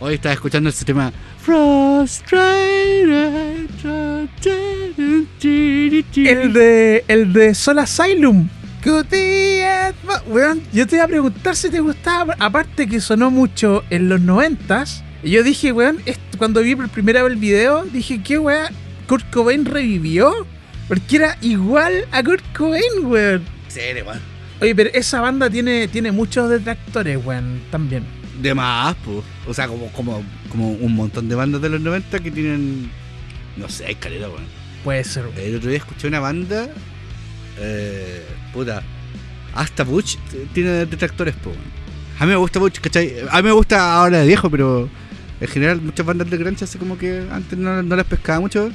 [0.00, 1.12] Hoy estaba escuchando ese tema.
[1.40, 2.38] Frustrated.
[6.14, 8.48] El de, el de Soul Asylum.
[8.84, 9.62] Good day,
[10.28, 12.36] weón, yo te iba a preguntar si te gustaba.
[12.38, 15.02] Aparte que sonó mucho en los noventas.
[15.22, 18.68] Y yo dije, weón, esto- cuando vi por primera vez el video, dije, ¿qué weón?
[19.08, 20.32] ¿Kurt Cobain revivió?
[20.86, 23.42] Porque era igual a Kurt Cobain, weón.
[23.66, 24.20] Serio, weón.
[24.60, 28.04] Oye, pero esa banda tiene, tiene muchos detractores, weón, también.
[28.40, 29.24] De más, pues.
[29.46, 32.90] O sea, como, como, como un montón de bandas de los 90 que tienen.
[33.56, 34.44] No sé, calidad, weón.
[34.84, 35.38] Puede ser, weón.
[35.38, 36.68] El otro día escuché una banda.
[37.58, 38.82] Eh, puta.
[39.54, 40.18] Hasta Butch
[40.52, 41.78] tiene detractores, weón.
[42.18, 43.14] A mí me gusta Butch, ¿cachai?
[43.30, 44.88] A mí me gusta ahora de viejo, pero
[45.40, 48.70] en general muchas bandas de grunge así como que antes no, no las pescaba mucho.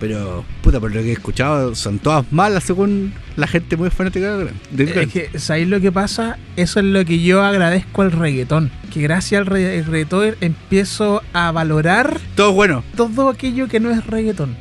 [0.00, 4.36] Pero, puta, por lo que he escuchado, son todas malas según la gente muy fanática
[4.36, 6.38] de Es que, ¿sabéis lo que pasa?
[6.56, 8.70] Eso es lo que yo agradezco al reggaetón.
[8.92, 12.84] Que gracias al re- reggaetón empiezo a valorar Todo bueno.
[12.96, 14.56] todo aquello que no es reggaetón.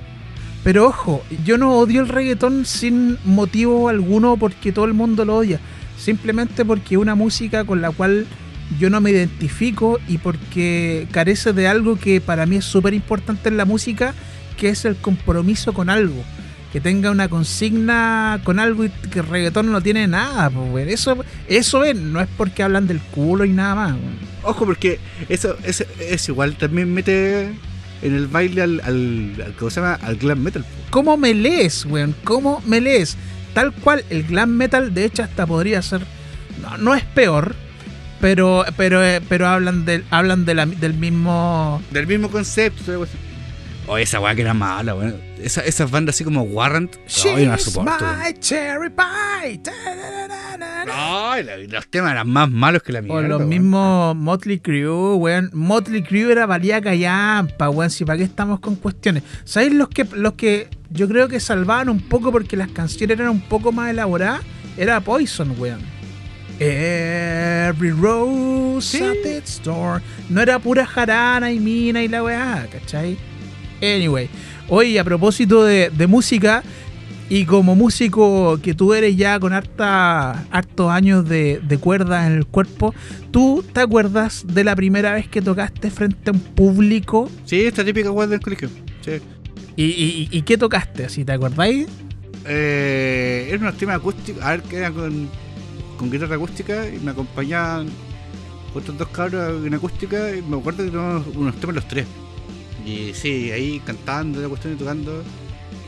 [0.63, 5.37] Pero ojo, yo no odio el reggaetón sin motivo alguno porque todo el mundo lo
[5.37, 5.59] odia.
[5.99, 8.25] Simplemente porque es una música con la cual
[8.79, 13.47] yo no me identifico y porque carece de algo que para mí es súper importante
[13.49, 14.13] en la música,
[14.57, 16.21] que es el compromiso con algo.
[16.73, 20.49] Que tenga una consigna con algo y que el reggaetón no tiene nada.
[20.49, 20.87] pues.
[20.89, 23.95] Eso, eso es, no es porque hablan del culo y nada más.
[24.43, 24.99] Ojo, porque
[25.29, 27.45] eso, eso es igual también mete
[28.01, 29.93] en el baile al, al, al- ¿cómo se llama?
[30.03, 30.65] Al glam metal.
[30.89, 32.13] ¿Cómo me lees, weón?
[32.25, 33.17] ¿Cómo me lees?
[33.53, 36.01] Tal cual, el glam metal, de hecho, hasta podría ser.
[36.61, 37.55] No, no es peor,
[38.21, 41.81] pero pero eh, pero hablan del hablan de la- del mismo.
[41.91, 43.05] Del mismo concepto.
[43.89, 45.15] Oh, esa weá que era mala, weón.
[45.41, 46.95] Esa, esas bandas así como Warrant.
[47.23, 48.05] No, yo no soporto.
[48.05, 49.61] my cherry pie.
[50.85, 51.35] No,
[51.69, 53.19] los temas eran más malos que la mierda.
[53.19, 55.49] O los mismos Motley Crue, weón.
[55.53, 57.89] Motley Crue era valía callampa, weón.
[57.89, 59.23] Si para qué estamos con cuestiones.
[59.45, 63.29] ¿Sabéis los que, los que yo creo que salvaban un poco porque las canciones eran
[63.31, 64.41] un poco más elaboradas?
[64.75, 65.79] Era Poison, weón.
[66.59, 69.03] Every rose Sí.
[69.03, 70.01] at its door.
[70.29, 73.17] No era pura jarana y mina y la weá, ¿cachai?
[73.81, 74.29] Anyway.
[74.69, 76.63] Oye, a propósito de, de música,
[77.29, 82.33] y como músico que tú eres ya con harta, hartos años de, de cuerda en
[82.33, 82.93] el cuerpo,
[83.31, 87.29] ¿tú te acuerdas de la primera vez que tocaste frente a un público?
[87.45, 88.69] Sí, esta típica weá del colegio.
[89.01, 89.19] Sí.
[89.75, 91.05] ¿Y, y, y qué tocaste?
[91.05, 91.87] ¿Así te acordáis?
[92.45, 94.41] Eh, eran unos temas acústicos.
[94.41, 95.29] A ver, que eran con,
[95.97, 97.87] con guitarra acústica y me acompañaban
[98.73, 102.05] otros dos cabros en acústica y me acuerdo que teníamos unos temas los tres.
[102.87, 105.23] Y sí, ahí cantando la cuestión y tocando.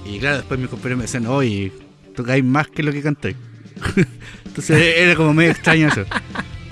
[0.06, 1.72] Y claro, después mis compañeros me decían, oye,
[2.16, 3.36] tocáis más que lo que cantáis.
[4.46, 6.04] Entonces era como medio extraño eso.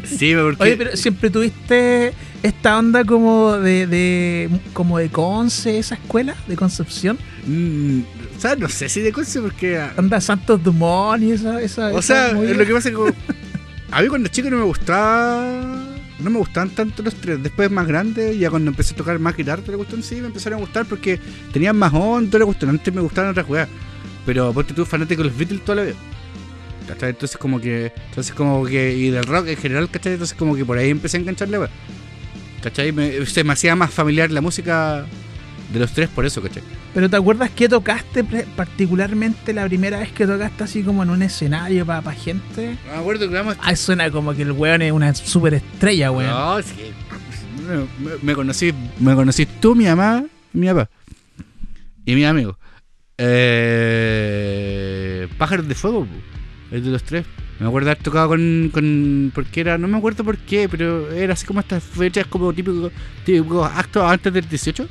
[0.04, 0.64] Sí, porque...
[0.64, 6.56] Oye, pero siempre tuviste esta onda como de, de como de Conce, esa escuela de
[6.56, 7.18] Concepción.
[7.46, 8.02] Mm,
[8.38, 9.78] o sea, no sé si de cosas porque...
[9.78, 11.62] ah, Onda Santos Dumont y esa.
[11.62, 12.54] esa O esa sea, movida.
[12.54, 13.14] lo que pasa es que como-
[13.92, 15.87] a mí cuando chico no me gustaba,
[16.20, 17.42] no me gustaban tanto los tres.
[17.42, 20.62] Después más grande, ya cuando empecé a tocar más guitarra, cuestión sí me empezaron a
[20.62, 21.20] gustar porque
[21.54, 22.40] tenían más onda.
[22.68, 23.70] Antes me gustaban otras jugadas.
[24.26, 25.96] Pero ponte tú fanático de los Beatles toda la vida.
[26.88, 27.10] ¿Cachai?
[27.12, 27.92] Entonces como que.
[28.10, 28.96] Entonces como que.
[28.96, 30.14] Y del rock en general, ¿cachai?
[30.14, 31.60] Entonces como que por ahí empecé a engancharle.
[32.62, 32.92] ¿Cachai?
[32.92, 35.06] Me- se me hacía más familiar la música
[35.72, 36.64] de los tres por eso, ¿cachai?
[36.98, 38.24] Pero ¿te acuerdas que tocaste
[38.56, 42.76] particularmente la primera vez que tocaste así como en un escenario para gente?
[42.92, 46.32] Me acuerdo que vamos Ah, suena como que el weón es una super estrella, weón.
[46.32, 46.74] No, sí.
[48.00, 50.90] Me, me- conocí, me conocí tú, mi mamá, mi papá.
[52.04, 52.58] Y mi amigo.
[54.40, 56.08] Eh, Pájaros de Fuego,
[56.72, 57.28] el de los tres.
[57.60, 59.32] Me acuerdo haber tocado con, con.
[59.36, 59.78] Porque era.
[59.78, 62.90] No me acuerdo por qué, pero era así como estas fechas como típico,
[63.24, 64.88] típico actos antes del 18.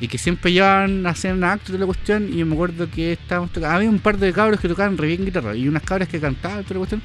[0.00, 2.28] Y que siempre llevaban, hacían actos de la cuestión.
[2.36, 3.76] Y me acuerdo que estábamos tocando.
[3.76, 5.54] Había un par de cabros que tocaban re bien guitarra.
[5.56, 7.02] Y unas cabras que cantaban toda la cuestión.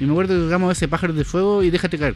[0.00, 2.14] Y me acuerdo que tocamos ese pájaro de fuego y déjate caer.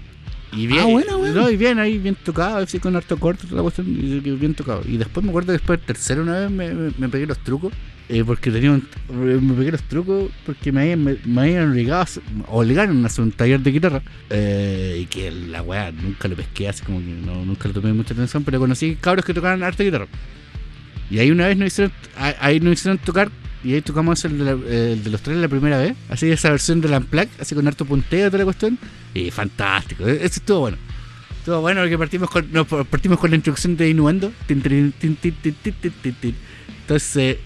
[0.53, 1.43] Y bien, Ah, bueno, bueno.
[1.43, 4.55] no, y bien ahí, bien tocado, así con harto corto, toda la cuestión, y bien
[4.55, 4.83] tocado.
[4.87, 7.73] Y después me acuerdo que después, tercero una vez, me, me, me pegué los trucos.
[8.09, 12.07] Eh, porque tenía un, eh, me pegué trucos porque me habían, me, habían obligado a,
[12.49, 14.03] obligaron a hacer un taller de guitarra.
[14.29, 17.93] Eh, y que la weá nunca lo pesqué así como que no, nunca le tomé
[17.93, 20.07] mucha atención pero conocí cabros que tocaban arte guitarra.
[21.11, 23.31] Y ahí una vez nos hicieron ahí nos hicieron tocar
[23.63, 26.83] y ahí tocamos el de, la, de los tres la primera vez así esa versión
[26.83, 28.79] de la Unplugged así con harto punteo toda la cuestión.
[29.15, 30.77] Y fantástico e-, eso estuvo bueno.
[31.39, 34.33] Estuvo bueno porque partimos con, no, partimos con la introducción de Innuendo
[36.87, 37.39] entonces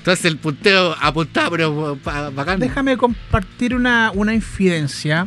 [0.00, 2.58] entonces el punteo apuntaba, pero pa- bacán.
[2.60, 5.26] Déjame compartir una, una infidencia.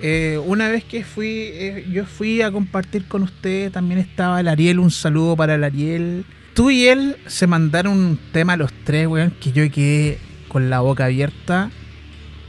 [0.00, 4.48] Eh, una vez que fui, eh, yo fui a compartir con ustedes, también estaba el
[4.48, 6.24] Ariel, un saludo para el Ariel.
[6.54, 10.18] Tú y él se mandaron un tema los tres, weón, que yo quedé
[10.48, 11.70] con la boca abierta.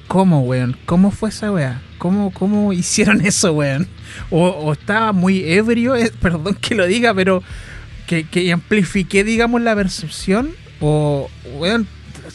[0.07, 0.75] ¿Cómo, weón?
[0.85, 1.81] ¿Cómo fue esa weá?
[1.99, 3.87] ¿Cómo, ¿Cómo hicieron eso, weón?
[4.29, 7.43] O, o estaba muy ebrio, eh, perdón que lo diga, pero
[8.07, 10.49] que, que amplifiqué, digamos, la percepción.
[10.79, 11.87] O, weón,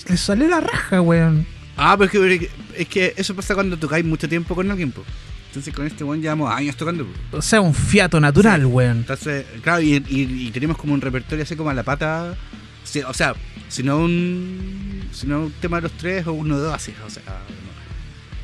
[0.08, 1.46] le salió la raja, weón.
[1.76, 5.05] Ah, pero es que, es que eso pasa cuando tocáis mucho tiempo con alguien, po.
[5.49, 7.06] Entonces con este weón llevamos años tocando.
[7.32, 8.67] O sea, un fiato natural, Sí.
[8.67, 8.96] weón.
[8.99, 12.37] Entonces, claro, y, y- y tenemos como un repertorio así como a la pata.
[12.85, 13.35] Sí, o sea,
[13.69, 15.08] si no un.
[15.12, 17.23] Si no un tema de los tres o uno de dos, así, o sea.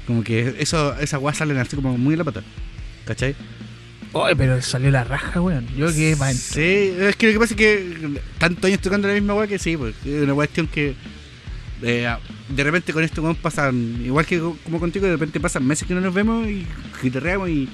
[0.06, 2.42] Como que eso, esas weas salen así como muy a la pata.
[3.06, 3.34] ¿Cachai?
[4.14, 5.66] Oye, pero salió la raja, weón.
[5.76, 6.44] Yo quedé pa' dentro.
[6.54, 6.60] Sí,
[7.00, 9.76] es que lo que pasa es que tantos años tocando la misma wea que sí,
[9.76, 10.94] pues es una cuestión que
[11.82, 12.14] eh,
[12.48, 15.86] de repente con esto weón, pasan, igual que co- como contigo, de repente pasan meses
[15.86, 16.64] que no nos vemos y
[17.02, 17.68] guitarreamos y,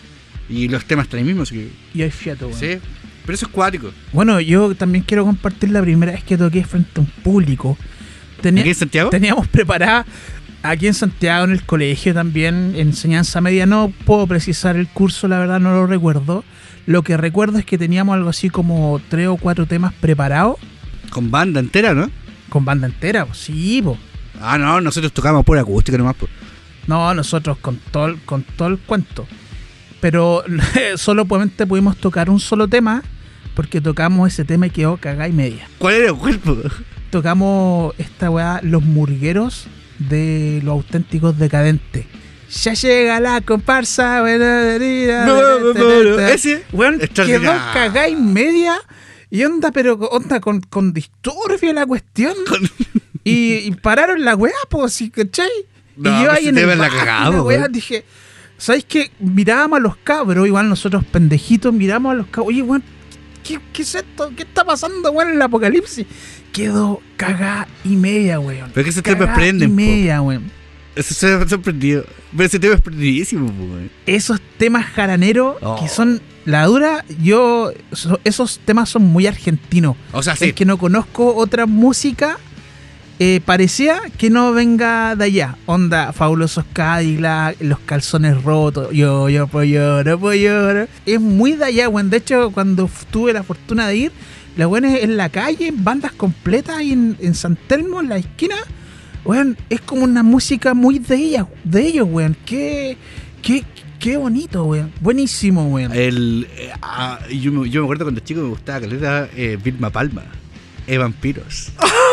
[0.48, 2.58] y los temas están ahí mismos, así que, Y hay fiato, weón.
[2.58, 2.78] sí,
[3.26, 3.92] pero eso es cuático.
[4.12, 7.76] Bueno, yo también quiero compartir la primera vez que toqué frente a un público.
[8.40, 9.10] Tenía- ¿Aquí en Santiago?
[9.10, 10.06] teníamos preparada
[10.62, 13.66] aquí en Santiago, en el colegio también, enseñanza media.
[13.66, 16.44] No puedo precisar el curso, la verdad no lo recuerdo.
[16.86, 20.56] Lo que recuerdo es que teníamos algo así como tres o cuatro temas preparados
[21.10, 22.10] Con banda entera, ¿no?
[22.48, 23.26] con banda entera.
[23.26, 23.34] po.
[23.34, 23.96] Sí, po.
[24.40, 26.30] Ah, no, nosotros tocamos por acústica nomás, pues.
[26.86, 29.26] No, nosotros con todo, el- con todo el cuento.
[30.00, 30.42] Pero
[30.96, 33.02] solamente pudimos tocar un solo tema
[33.54, 35.68] porque tocamos ese tema y quedó cagada y media.
[35.78, 36.56] ¿Cuál era el cuerpo?
[37.10, 39.66] tocamos esta weá, Los Murgueros
[40.00, 42.06] de los auténticos decadentes.
[42.64, 44.24] Ya llega la comparsa.
[46.32, 47.52] Ese, Weón, quedó extraordinario.
[47.72, 48.76] cagada y media.
[49.30, 52.34] Y onda, pero onda con, con disturbio la cuestión.
[53.22, 55.50] Y, y pararon la weá, pues, ¿sí, ¿cachai?
[55.96, 58.04] No, y yo pues ahí ese en el la la weá, dije,
[58.56, 59.10] ¿sabes qué?
[59.20, 62.48] Mirábamos a los cabros, igual nosotros pendejitos, miramos a los cabros.
[62.48, 62.82] Oye, weón,
[63.44, 64.32] ¿qué, qué es esto?
[64.34, 66.06] ¿Qué está pasando, weón, en el apocalipsis?
[66.52, 68.70] Quedó cagada y media, weón.
[68.74, 70.50] Pero es que temas Cagá prenden, y media, weón.
[70.96, 72.04] Eso se me ha sorprendido.
[72.32, 73.90] Pero ese tema es prendidísimo, weón.
[74.06, 75.78] Esos temas jaraneros Oh.
[75.80, 79.96] que son la dura, yo so- esos temas son muy argentinos.
[80.12, 80.52] O sea, Es sí.
[80.52, 82.38] que no conozco otra música
[83.22, 85.56] eh, parecía que no venga de allá.
[85.66, 90.86] Onda, fabulosos Cadillac, los calzones rotos, yo, yo, pues lloro, pues lloro.
[91.04, 92.08] Es muy de allá, weón.
[92.08, 94.12] De hecho, cuando tuve la fortuna de ir,
[94.56, 98.08] la weón es en la calle, en bandas completas, ahí en, en San Telmo, en
[98.08, 98.56] la esquina.
[99.24, 102.36] Weón, es como una música muy de ella, de ellos, weón.
[102.44, 102.96] Qué,
[103.42, 103.64] qué,
[103.98, 104.92] qué bonito, weón.
[105.00, 105.92] Buenísimo, weón.
[105.92, 109.90] El, eh, ah, yo, me, yo me acuerdo cuando chico me gustaba caleta eh, Vilma
[109.90, 110.24] Palma.
[110.86, 111.72] Eh, vampiros.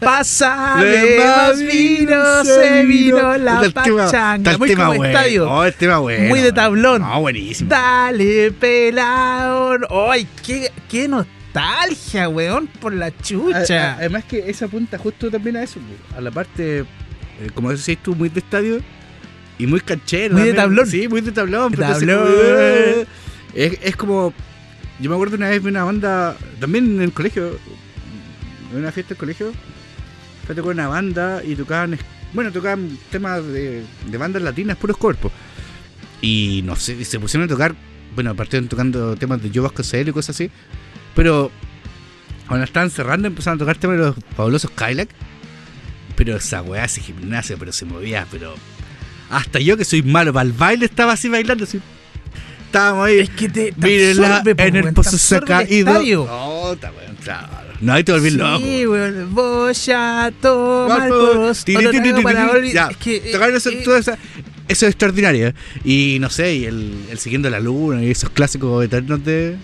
[0.00, 4.58] Pásame De más vino, se vino la pachanga.
[4.58, 5.18] Muy tema como bueno.
[5.18, 5.50] estadio.
[5.50, 6.28] Oh, el tema bueno.
[6.28, 7.02] Muy de tablón.
[7.02, 7.70] No, buenísimo.
[7.70, 9.78] Dale, pelado.
[10.10, 12.66] ¡Ay, qué, qué nostalgia, weón!
[12.80, 13.90] Por la chucha.
[13.90, 15.80] A- a- Además que esa apunta justo también a eso,
[16.16, 16.84] a la parte, eh,
[17.54, 18.80] como decís tú, muy de estadio
[19.58, 20.34] y muy canchero.
[20.34, 20.86] Muy de tablón.
[20.86, 21.72] Sí, muy de tablón.
[21.72, 22.28] De tablón.
[22.28, 23.06] eh,
[23.54, 24.34] es, es como,
[25.00, 27.58] yo me acuerdo una vez de una banda, también en el colegio,
[28.74, 29.52] en una fiesta del colegio,
[30.46, 31.98] fue a tocar una banda y tocaban,
[32.32, 35.32] bueno, tocaban temas de, de bandas latinas, puros cuerpos.
[36.20, 37.74] Y no sé, se pusieron a tocar,
[38.14, 40.50] bueno, partieron tocando temas de Joe Vasconcelos y cosas así,
[41.14, 41.50] pero
[42.46, 45.08] cuando estaban cerrando empezaron a tocar temas de los fabulosos Kylac.
[46.16, 48.54] Pero esa weá hace gimnasia, pero se movía, pero.
[49.30, 51.80] Hasta yo que soy malo para el baile estaba así bailando así.
[52.66, 53.20] Estábamos ahí.
[53.20, 55.92] es que te, te absorbe, en el pozo se ha caído.
[56.26, 56.92] No, está
[57.24, 57.63] claro.
[57.80, 58.58] No, ahí te volví loco.
[58.64, 59.34] Sí, weón.
[59.34, 60.32] Voy a
[62.14, 62.88] tomar olvid- Ya.
[63.32, 64.18] Tocaron eso, eh, toda esa-
[64.68, 65.52] eso es extraordinario.
[65.84, 69.56] Y no sé, y el, el Siguiendo la Luna y esos clásicos eternos de,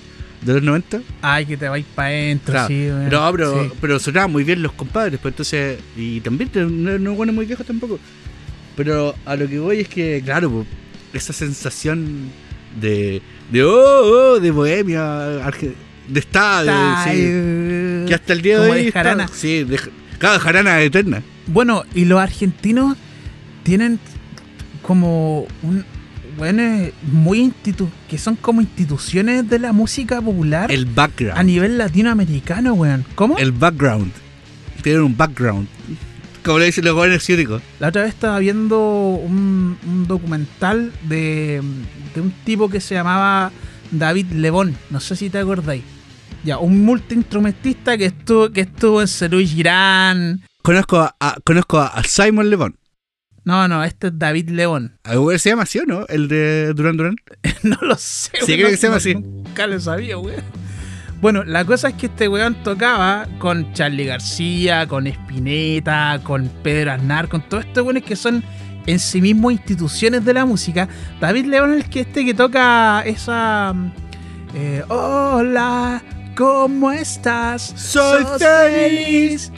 [0.42, 1.00] de los 90.
[1.22, 2.68] Ay, que te vais para adentro, Claro.
[2.68, 3.08] sí, weón.
[3.08, 3.70] No, pero, Sí.
[3.80, 5.78] pero sonaban muy bien los compadres, pues entonces.
[5.96, 7.98] Y también no, no bueno muy viejos tampoco.
[8.76, 10.66] Pero a lo que voy es que, claro, pues,
[11.12, 12.30] esa sensación
[12.80, 13.22] de.
[13.50, 15.40] de oh, oh, de bohemia,
[16.08, 16.72] de estadio,
[17.04, 18.82] sí, eh, que hasta el día de hoy.
[18.82, 19.28] de está- jarana.
[19.32, 19.80] sí, de,
[20.18, 21.22] cada jarana eterna.
[21.46, 22.96] Bueno, y los argentinos
[23.62, 23.98] tienen
[24.82, 25.84] como un
[26.36, 26.62] bueno,
[27.02, 31.44] muy institu que son como instituciones de la música popular El a background.
[31.44, 33.04] nivel latinoamericano, weón.
[33.14, 33.36] ¿Cómo?
[33.36, 34.10] El background.
[34.82, 35.66] Tienen un background.
[36.44, 37.60] Como le dicen los jóvenes ciúticos.
[37.80, 38.78] La otra vez estaba viendo
[39.22, 41.60] un, un documental de,
[42.14, 43.50] de un tipo que se llamaba
[43.90, 44.74] David Lebón.
[44.88, 45.82] No sé si te acordáis.
[46.44, 50.42] Ya, un multiinstrumentista que estuvo, que estuvo en Cerú Girán.
[50.62, 52.76] Conozco a, a- conozco a Simon Levon.
[53.44, 54.98] No, no, este es David León.
[55.04, 56.06] ¿A Uber se llama así o no?
[56.08, 57.16] ¿El de Duran Duran?
[57.62, 59.14] no lo sé, Sí, creo que se llama así.
[59.14, 60.42] Nunca lo sabía, weón.
[61.20, 66.92] Bueno, la cosa es que este weón tocaba con Charlie García, con Spinetta, con Pedro
[66.92, 68.42] Aznar, con todos estos weones que son
[68.86, 70.88] en sí mismos instituciones de la música.
[71.20, 73.72] David León es el que este que toca esa.
[73.74, 73.92] mm,
[74.54, 76.02] eh, Hola,
[76.40, 77.74] ¿cómo estás?
[77.76, 79.52] Soy ¿Sos feliz.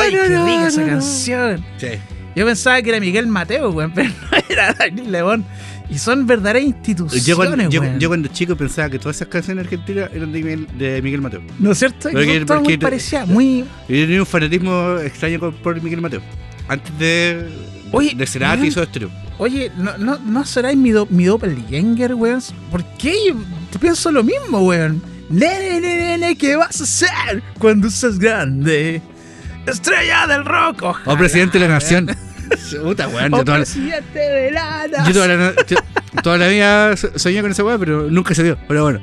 [0.00, 1.64] Ay, qué rica esa canción.
[1.78, 1.86] Sí.
[2.34, 5.44] Yo pensaba que era Miguel Mateo, weón, pero no era David León.
[5.88, 8.00] Y son verdaderas instituciones, Yo cuando, yo, weón.
[8.00, 11.42] yo cuando chico pensaba que todas esas canciones argentinas eran de Miguel, de Miguel Mateo.
[11.60, 12.08] ¿No es cierto?
[12.10, 13.60] Porque- todas muy parecidas, muy...
[13.60, 16.22] Yo tenía un fanatismo extraño por Miguel Mateo.
[16.66, 17.48] Antes de,
[17.92, 19.10] Oye, de Cerati y Stereo.
[19.38, 22.42] Oye, ¿no, no, no será mi, do, mi doppelganger, weón?
[22.72, 23.14] ¿Por qué?
[23.28, 25.00] Yo pienso lo mismo, weón.
[25.28, 29.02] Nene, nene, nene, ¿qué vas a hacer cuando seas grande?
[29.66, 31.18] Estrella del rock, O ojalá.
[31.18, 32.06] presidente de la nación.
[32.82, 33.34] Puta, weón.
[33.34, 35.76] O Yo toda, la- de la yo toda la, yo
[36.22, 38.56] toda la vida so- soñé con esa weá, pero nunca se dio.
[38.68, 39.00] Pero bueno.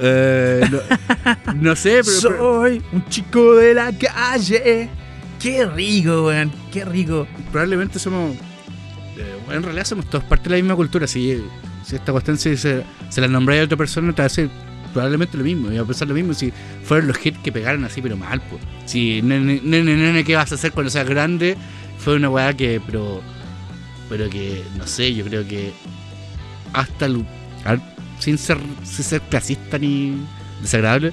[0.00, 4.88] Eh, no, no sé, pero, pero- Soy un chico de la calle.
[5.38, 6.50] Qué rico, weón.
[6.72, 7.26] Qué rico.
[7.52, 8.34] probablemente somos.
[9.18, 11.06] eh, en realidad somos todos parte de la misma cultura.
[11.06, 11.44] Si,
[11.84, 14.48] si esta cuestión se, se, se la nombra a otra persona, te va a hacer
[14.96, 15.68] probablemente lo mismo.
[15.68, 16.50] Va a pensar lo mismo si
[16.82, 18.62] fueron los hits que pegaron así, pero mal, pues.
[18.86, 21.54] Si, nene, nene, nene, ¿qué vas a hacer cuando seas grande?
[21.98, 23.20] Fue una weá que, pero.
[24.08, 25.72] Pero que, no sé, yo creo que.
[26.72, 27.26] Hasta el.
[28.18, 30.16] sin ser, ser clasista ni
[30.62, 31.12] desagradable,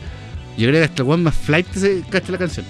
[0.58, 2.66] yo creo que hasta el weón más flight se cacha la canción.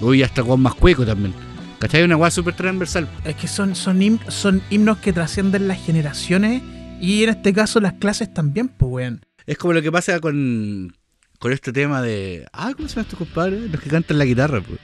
[0.00, 1.34] Uy, hasta el weón más cueco también.
[1.78, 2.02] ¿Cachai?
[2.02, 3.08] Una weá súper transversal.
[3.24, 6.62] Es que son, son, son himnos que trascienden las generaciones
[7.00, 9.20] y en este caso las clases también, pues, weón.
[9.46, 10.94] Es como lo que pasa con,
[11.38, 12.46] con este tema de.
[12.52, 13.70] Ah, ¿cómo se llama estos compadres?
[13.70, 14.78] Los que cantan la guitarra, pues.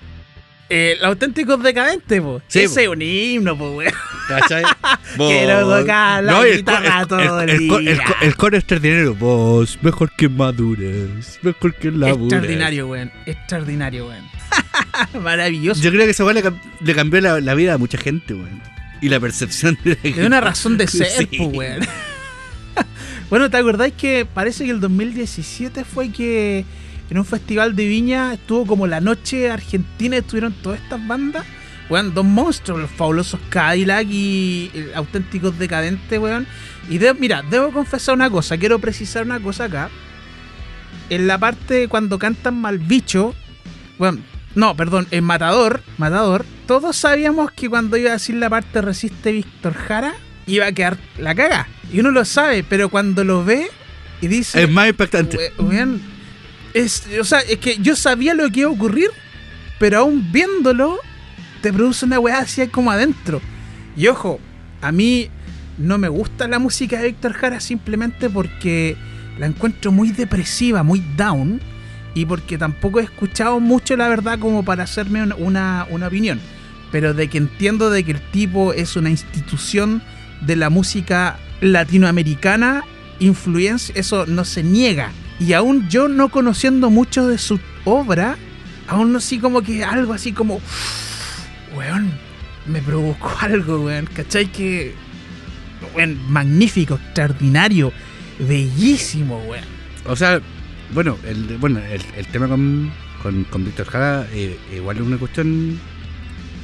[0.74, 2.42] Eh, los auténticos decadentes, pues.
[2.48, 2.80] Sí, Ese po.
[2.80, 3.92] es un himno, pues, weón.
[4.28, 4.62] ¿Cachai?
[5.16, 8.04] Quiero tocar la el guitarra el- todo el- el el día.
[8.06, 9.14] co- El coro extraordinario.
[9.16, 11.38] Vos, mejor que madures.
[11.42, 12.22] Mejor que labures.
[12.32, 13.12] Extraordinario, weón.
[13.26, 14.24] Extraordinario, weón.
[15.22, 15.82] Maravilloso.
[15.82, 18.32] Yo creo que esa weá le, cam- le cambió la, la vida a mucha gente,
[18.34, 18.62] weón.
[19.02, 21.26] Y la percepción de la Es una razón de ser, Sí.
[21.36, 21.80] pues, weón.
[23.32, 26.66] Bueno, ¿te acordáis que parece que el 2017 fue que
[27.08, 31.46] en un festival de Viña estuvo como la noche argentina, estuvieron todas estas bandas?
[31.88, 36.46] Weón, dos monstruos, los fabulosos Cadillac y eh, auténticos decadentes, weón.
[36.90, 39.88] Y de- mira, debo confesar una cosa, quiero precisar una cosa acá.
[41.08, 43.34] En la parte cuando cantan mal bicho,
[43.98, 44.18] bueno,
[44.54, 49.32] no, perdón, en Matador, Matador, todos sabíamos que cuando iba a decir la parte resiste
[49.32, 50.12] Víctor Jara,
[50.46, 51.68] iba a quedar la caga.
[51.92, 53.66] Y uno lo sabe, pero cuando lo ve
[54.20, 55.36] y dice, Es más impactante.
[55.58, 56.00] "We- weón,
[56.74, 59.10] es, o sea, es que yo sabía lo que iba a ocurrir,
[59.78, 60.98] pero aún viéndolo,
[61.60, 63.40] te produce una weá así como adentro.
[63.96, 64.40] Y ojo,
[64.80, 65.28] a mí
[65.78, 68.96] no me gusta la música de Víctor Jara simplemente porque
[69.38, 71.60] la encuentro muy depresiva, muy down,
[72.14, 76.40] y porque tampoco he escuchado mucho, la verdad, como para hacerme una, una, una opinión.
[76.90, 80.02] Pero de que entiendo de que el tipo es una institución
[80.46, 82.84] de la música latinoamericana,
[83.18, 85.12] influencia, eso no se niega.
[85.38, 88.36] Y aún yo no conociendo mucho de su obra,
[88.86, 90.60] aún así como que algo así como,
[91.76, 92.12] weón,
[92.66, 94.50] me provocó algo, weón, ¿cachai?
[94.50, 94.94] Que,
[95.94, 97.92] weón, magnífico, extraordinario,
[98.38, 99.64] bellísimo, weón.
[100.06, 100.40] O sea,
[100.92, 105.16] bueno, el, bueno, el, el tema con, con, con Víctor Jara eh, igual es una
[105.16, 105.78] cuestión,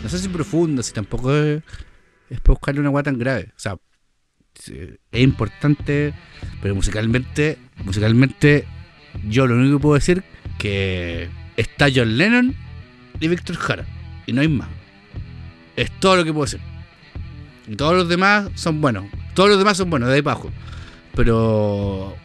[0.02, 1.62] no sé si profunda, si tampoco es,
[2.30, 3.52] es para buscarle una guay tan grave.
[3.56, 3.76] O sea,
[4.66, 6.14] es importante,
[6.60, 8.66] pero musicalmente, musicalmente,
[9.28, 10.24] yo lo único que puedo decir
[10.58, 12.54] que está John Lennon
[13.20, 13.86] y Víctor Jara,
[14.26, 14.68] y no hay más.
[15.76, 16.60] Es todo lo que puedo decir.
[17.68, 19.04] Y todos los demás son buenos.
[19.34, 20.50] Todos los demás son buenos, de ahí abajo.
[21.14, 22.16] Pero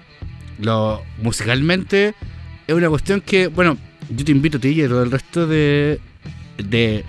[0.60, 2.15] lo musicalmente
[2.65, 3.77] es una cuestión que, bueno,
[4.10, 6.00] yo te invito a ti y a todo el resto de,
[6.57, 7.03] de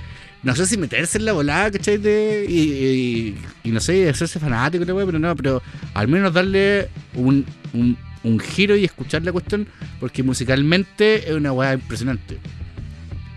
[0.44, 1.96] no sé si meterse en la volada, ¿cachai?
[1.96, 3.34] De, y,
[3.70, 5.62] no sé, hacerse fanático, la pero no, pero
[5.94, 9.66] al menos darle un, un, giro y escuchar la cuestión,
[10.00, 12.38] porque musicalmente es una weá impresionante.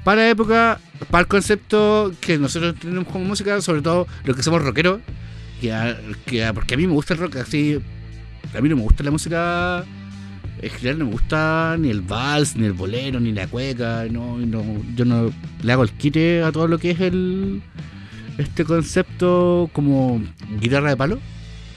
[0.03, 4.43] Para la época, para el concepto que nosotros tenemos como música, sobre todo los que
[4.43, 4.99] somos rockeros,
[5.61, 5.95] que,
[6.25, 7.79] que a- porque a mí me gusta el rock así,
[8.53, 9.85] a mí no me gusta la música
[10.61, 14.37] en general no me gusta ni el vals, ni el bolero, ni la cueca, no,
[14.37, 14.63] no,
[14.95, 17.61] yo no le hago el quite a todo lo que es el
[18.37, 20.21] este concepto como
[20.59, 21.19] guitarra de palo.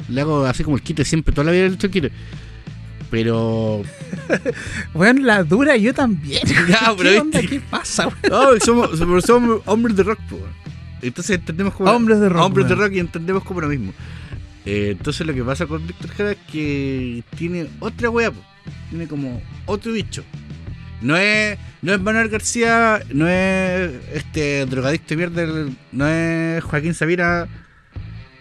[0.09, 2.13] Le hago así como el quite siempre, toda la vida le he hecho el quite.
[3.11, 3.83] Pero.
[4.95, 6.43] Weón, la dura yo también.
[6.69, 7.41] Ya, pero ¿Qué onda?
[7.41, 7.57] viste.
[7.57, 8.09] ¿Qué pasa?
[8.31, 10.39] No, somos, somos, somos hombres de rock, po.
[11.03, 11.91] Entonces entendemos como.
[11.91, 13.93] Hombres de rock, hombres de rock y entendemos como lo mismo.
[14.65, 18.41] Eh, entonces lo que pasa con Víctor Jara es que tiene otra wea, po.
[18.91, 20.25] Tiene como otro bicho.
[21.03, 26.63] No es, no es Manuel García, no es este drogadicto de mierda, el- no es
[26.63, 27.49] Joaquín Sabina,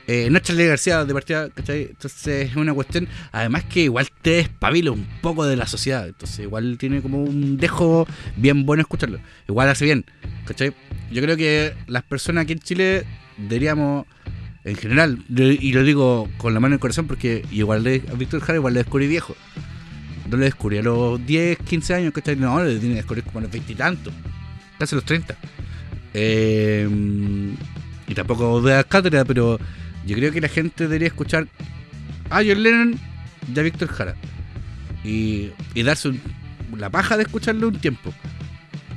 [0.08, 1.84] eh, no es Charlie García de partida, ¿cachai?
[1.84, 6.40] Entonces es una cuestión, además que igual te despabila un poco de la sociedad, entonces
[6.40, 10.04] igual tiene como un dejo bien bueno escucharlo, igual hace bien,
[10.46, 10.74] ¿cachai?
[11.12, 13.06] Yo creo que las personas aquí en Chile
[13.38, 14.06] deberíamos,
[14.66, 18.42] en general, y lo digo con la mano en el corazón porque igual a Víctor
[18.42, 19.34] Jara igual le descubrí viejo.
[20.30, 22.36] No le descubrí a los 10, 15 años, ¿cachai?
[22.36, 24.14] No, le tiene que descubrir como a los 20 y tantos,
[24.78, 25.36] casi a los 30.
[26.14, 26.88] Eh,
[28.08, 29.60] y tampoco de cátedra, pero
[30.06, 31.48] yo creo que la gente debería escuchar
[32.30, 33.00] a John Lennon
[33.54, 34.16] y a Víctor Jara.
[35.04, 36.12] Y, y darse
[36.78, 38.14] la paja de escucharlo un tiempo.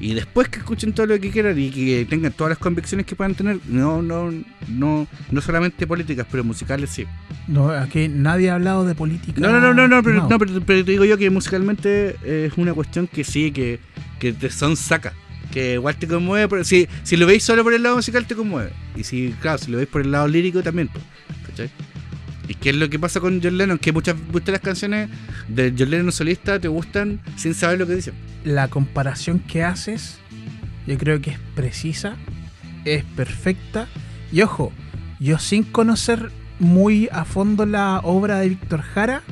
[0.02, 3.14] Y después que escuchen todo lo que quieran y que tengan todas las convicciones que
[3.14, 4.32] puedan tener, no, no,
[4.66, 7.06] no, no solamente políticas, pero musicales sí.
[7.47, 9.40] No, aquí nadie ha hablado de política.
[9.40, 12.52] No, no, no, no, no, pero, no, pero, pero te digo yo que musicalmente es
[12.56, 13.78] una cuestión que sí, que,
[14.18, 15.12] que te son saca.
[15.52, 18.35] Que igual te conmueve, pero si, si lo veis solo por el lado musical te
[18.35, 18.73] conmueve.
[18.97, 20.90] Y si, claro, si lo veis por el lado lírico también,
[21.47, 21.71] ¿cachai?
[22.52, 23.78] ¿Y qué es lo que pasa con John Lennon?
[23.78, 25.09] Que muchas, muchas de las canciones
[25.49, 28.12] de John Lennon solista te gustan sin saber lo que dicen.
[28.44, 30.18] La comparación que haces,
[30.87, 32.14] yo creo que es precisa,
[32.85, 33.88] es perfecta.
[34.30, 34.71] Y ojo,
[35.18, 39.23] yo sin conocer muy a fondo la obra de Víctor Jara,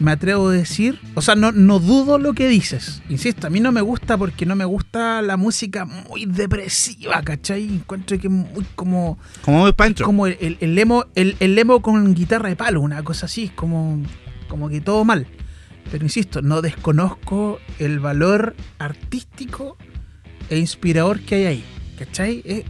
[0.00, 3.02] me atrevo a decir, o sea, no, no dudo lo que dices.
[3.08, 7.64] Insisto, a mí no me gusta porque no me gusta la música muy depresiva, ¿cachai?
[7.68, 10.06] Encuentro que es muy como, Como para adentro.
[10.06, 13.50] como el, el, el emo, el, el emo con guitarra de palo, una cosa así,
[13.54, 14.02] como,
[14.48, 15.26] como que todo mal.
[15.92, 19.76] Pero insisto, no desconozco el valor artístico
[20.48, 21.64] e inspirador que hay ahí.
[21.98, 22.42] ¿Cachai?
[22.46, 22.64] Eh,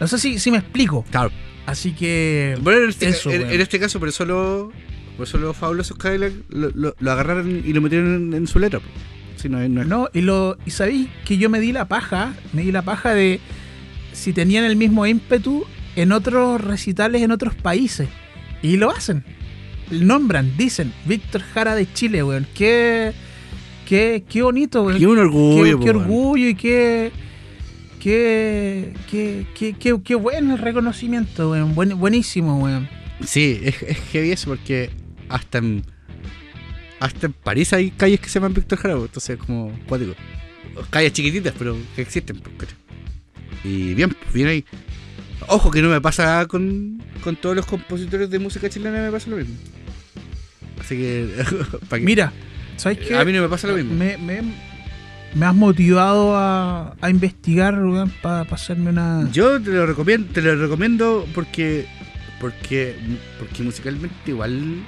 [0.00, 1.04] no sé si, si me explico.
[1.10, 1.30] Claro.
[1.66, 2.58] Así que.
[2.62, 4.72] Bueno, en este, Eso, en- este caso, por eso, lo,
[5.16, 8.58] por eso los fabulosos Cadillac lo, lo- lo agarraron y lo metieron en, en su
[8.58, 8.80] letra.
[9.36, 12.34] Si no, no es- No, y lo y sabéis que yo me di la paja,
[12.52, 13.40] me di la paja de
[14.12, 15.64] si tenían el mismo ímpetu
[15.96, 18.08] en otros recitales en otros países.
[18.62, 19.24] Y lo hacen.
[19.90, 22.46] Nombran, dicen, Víctor Jara de Chile, weón.
[22.54, 23.12] Qué,
[23.86, 24.98] qué, qué bonito, weón.
[24.98, 27.12] Qué un orgullo, qué, qué orgullo y qué,
[28.00, 31.74] qué, qué, qué, qué, qué bueno el reconocimiento, weón.
[31.74, 32.88] Buen- buenísimo, weón.
[33.24, 34.90] Sí, es, es heavy eso porque
[35.28, 35.84] hasta en,
[37.00, 40.14] hasta en París hay calles que se llaman Víctor Jara, po, entonces es como cuático.
[40.90, 42.40] Calles chiquititas, pero que existen.
[43.62, 44.64] Y bien, pues, bien ahí.
[45.48, 49.30] Ojo que no me pasa con, con todos los compositores de música chilena, me pasa
[49.30, 49.54] lo mismo.
[50.80, 51.44] Así que,
[52.00, 52.32] Mira,
[52.76, 53.16] ¿sabes qué?
[53.16, 53.94] a mí no me pasa lo mismo.
[53.94, 54.42] Me, me,
[55.34, 59.28] me has motivado a, a investigar, weón, para hacerme una.
[59.32, 61.86] Yo te lo recomiendo, te lo recomiendo porque,
[62.40, 62.94] porque,
[63.38, 64.82] porque musicalmente igual.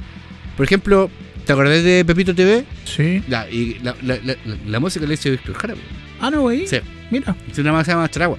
[0.57, 1.11] Por ejemplo,
[1.45, 2.65] ¿te acordás de Pepito TV?
[2.85, 3.23] Sí.
[3.29, 5.75] Ya, y la, la, la, la- la música la hizo Víctor Jara.
[6.21, 6.67] Ah, no, güey.
[6.67, 6.79] Sí,
[7.11, 7.37] Mira.
[7.51, 8.39] es una más se llama Charagua.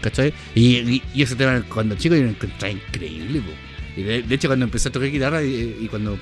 [0.00, 0.34] ¿Cachai?
[0.56, 3.40] Y, y, y ese tema cuando chico yo lo encontraba increíble.
[3.40, 3.50] po.
[3.96, 6.18] Y de, de hecho, cuando empecé a tocar guitarra y, y cuando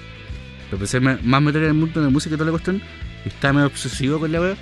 [0.71, 2.83] empecé más meter en el mundo de la música y toda la cuestión,
[3.25, 4.57] estaba medio obsesivo con la wea,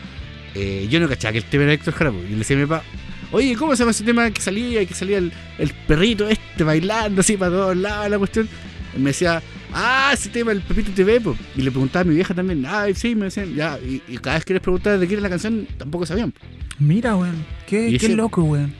[0.54, 2.12] eh, yo no cachaba que el tema era Víctor Jara.
[2.12, 2.84] Y le decía a mi papá,
[3.32, 4.86] oye, ¿cómo se llama ese tema que salía?
[4.86, 8.48] Que salía el, el perrito este bailando así para todos lados la cuestión.
[8.96, 11.36] Y me decía, ah, ese tema, el Pepito TV, po.
[11.56, 13.78] Y le preguntaba a mi vieja también, ah, sí, me decían, ya.
[13.78, 16.32] Y, y cada vez que les preguntaba de quién era la canción, tampoco sabían.
[16.78, 17.44] Mira, weón.
[17.66, 18.72] Qué, qué ese- loco, weón.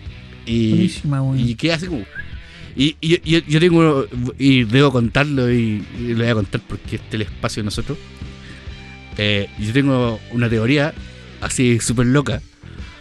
[0.47, 1.39] Y, Buenísima, weón.
[1.41, 2.05] y queda así como.
[2.77, 4.07] Y, yo tengo,
[4.39, 7.65] y debo contarlo, y, y lo voy a contar porque este es el espacio de
[7.65, 7.99] nosotros.
[9.17, 10.95] Eh, yo tengo una teoría
[11.41, 12.41] así súper loca.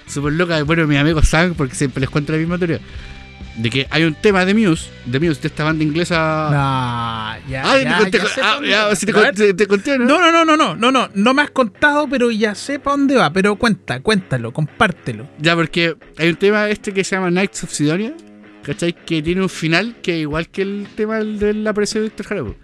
[0.08, 2.80] Súper loca, bueno, mis amigos saben porque siempre les cuento la misma teoría.
[3.58, 6.15] De que hay un tema de Muse, de Muse, de esta banda inglesa.
[6.52, 8.95] Nah, ya, Ah, ya, te, te- ya sé ah, pa' dónde ya, va.
[8.95, 10.06] si te, conté- te conté, ¿no?
[10.06, 12.97] No, no, no, no, no, no, no, no me has contado, pero ya sé para
[12.97, 13.34] dónde va.
[13.34, 15.28] Pero cuenta, cuéntalo, compártelo.
[15.39, 18.13] Ya, porque hay un tema este que se llama Knights of Sidonia,
[18.63, 18.93] ¿cachai?
[18.93, 22.43] Que tiene un final que igual que el tema de la aparición de Víctor Jara.
[22.43, 22.56] po.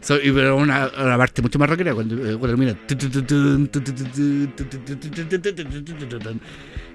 [0.00, 2.76] So, y pero una, una parte mucho más rockera cuando, eh, cuando termina.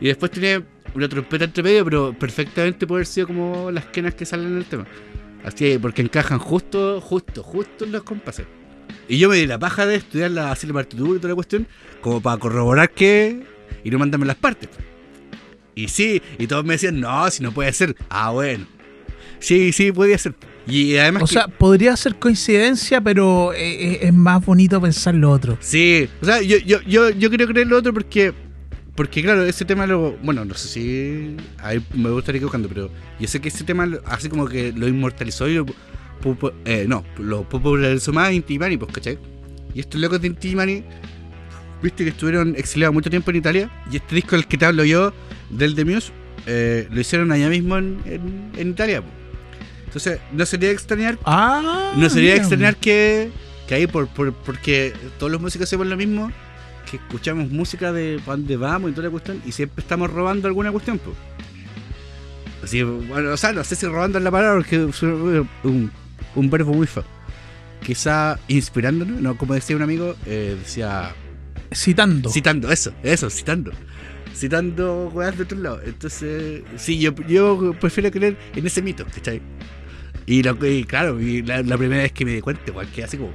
[0.01, 0.63] Y después tiene
[0.95, 4.57] una trompeta entre medio, pero perfectamente puede haber sido como las quenas que salen en
[4.57, 4.85] el tema.
[5.43, 8.45] Así, porque encajan justo, justo, justo en los compases.
[9.07, 11.35] Y yo me di la paja de estudiar la, así la partitura y toda la
[11.35, 11.67] cuestión,
[12.01, 13.43] como para corroborar que.
[13.83, 14.69] y no mandarme las partes.
[15.75, 17.95] Y sí, y todos me decían, no, si no puede ser.
[18.09, 18.65] Ah, bueno.
[19.39, 20.33] Sí, sí, podía ser.
[20.67, 21.23] Y además.
[21.23, 25.57] O que- sea, podría ser coincidencia, pero eh, eh, es más bonito pensar lo otro.
[25.61, 28.33] Sí, o sea, yo, yo, yo, yo quiero creer lo otro porque.
[28.99, 30.17] Porque claro, ese tema lo.
[30.21, 31.37] Bueno, no sé si.
[31.59, 35.47] Ahí me gustaría equivocando, pero yo sé que ese tema así como que lo inmortalizó
[35.47, 35.65] y lo.
[36.65, 39.17] eh, no, lo popularizó más Inti Mani, pues, ¿cachai?
[39.73, 40.83] Y estos locos de Inti Mani,
[41.81, 43.71] viste que estuvieron exiliados mucho tiempo en Italia.
[43.89, 45.13] Y este disco del que te hablo yo,
[45.49, 46.11] del The Muse,
[46.45, 49.01] eh, lo hicieron allá mismo en, en- en Italia.
[49.01, 49.13] pues.
[49.85, 53.29] Entonces, no sería extrañar Ah, no sería extrañar que,
[53.65, 56.31] que ahí, por, por- porque todos los músicos hacemos lo mismo,
[56.89, 60.71] que escuchamos música de dónde vamos y toda la cuestión, y siempre estamos robando alguna
[60.71, 61.15] cuestión, pues.
[62.63, 65.91] Así, bueno, o sea, no sé si robando es la palabra, porque es un,
[66.35, 67.03] un verbo muy feo.
[67.85, 71.13] Quizá inspirándonos, no, como decía un amigo, eh, decía
[71.73, 72.29] Citando.
[72.29, 73.71] citando, eso, eso, citando.
[74.35, 75.81] Citando weas de otros lados.
[75.85, 79.41] Entonces, sí, yo, yo prefiero creer en ese mito, ¿cachai?
[80.25, 83.03] Y, lo, y claro, y la, la primera vez que me di cuenta, igual que
[83.03, 83.31] así como.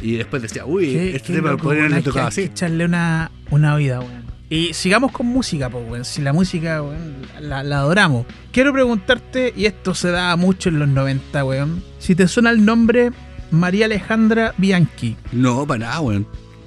[0.00, 2.42] Y después decía, uy, Qué- este qué tema loco, hay que- tocado así.
[2.42, 4.24] echarle una, una vida, weón.
[4.50, 6.04] Y sigamos con música, pues, weón.
[6.04, 8.26] Si la música, weón, la, la adoramos.
[8.52, 11.82] Quiero preguntarte, y esto se da mucho en los 90, weón.
[11.98, 13.10] Si te suena el nombre
[13.50, 15.16] María Alejandra Bianchi.
[15.32, 16.26] No, para nada, weón.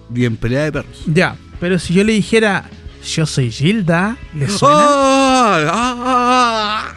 [0.09, 1.03] Bien pelea de perros.
[1.05, 2.65] Ya, pero si yo le dijera,
[3.05, 4.75] yo soy Gilda, ¿le suena?
[4.79, 5.67] ¡Ah!
[5.69, 6.93] ¡Ah!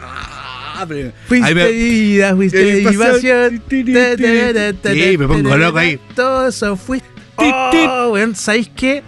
[0.87, 3.61] Pero- Fuiste me- vida, fuiste Eh, pasión.
[3.69, 5.99] Sí, me pongo loco ahí.
[6.15, 7.07] Todo eso fuiste.
[7.37, 9.01] Oh, weón, ¿sabéis qué?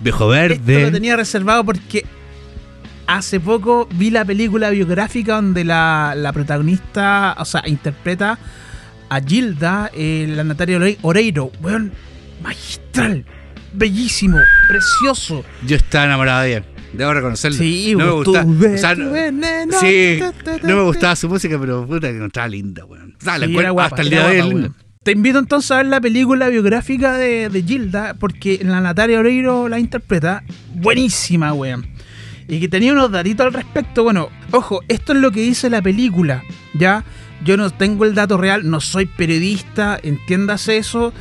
[0.00, 0.90] Viejo Esto lo verde.
[0.90, 2.04] tenía reservado porque
[3.06, 8.38] hace poco vi la película biográfica donde la, la protagonista, o sea, interpreta
[9.08, 11.50] a Gilda, eh, la Natalia Ore- Oreiro.
[11.62, 11.92] Weón,
[12.42, 13.24] magistral,
[13.72, 15.44] bellísimo, precioso.
[15.66, 16.64] Yo estaba enamorado de ella.
[16.92, 17.58] Debo reconocerlo.
[17.58, 18.50] Sí, no me gustaba.
[18.50, 19.10] o sea, no-
[19.80, 20.82] sí, no me ta.
[20.82, 23.14] gustaba su música, pero puta que encontraba linda, weón.
[23.20, 24.74] O sea, la Sí, encuentro- era guapa, hasta el día de weón.
[25.02, 29.68] Te invito entonces a ver la película biográfica de, de Gilda, porque la Natalia Oreiro
[29.68, 30.44] la interpreta.
[30.74, 31.86] Buenísima, weón.
[32.46, 34.04] Y que tenía unos datitos al respecto.
[34.04, 36.42] Bueno, ojo, esto es lo que dice la película,
[36.74, 37.04] ¿ya?
[37.44, 41.12] Yo no tengo el dato real, no soy periodista, entiéndase eso.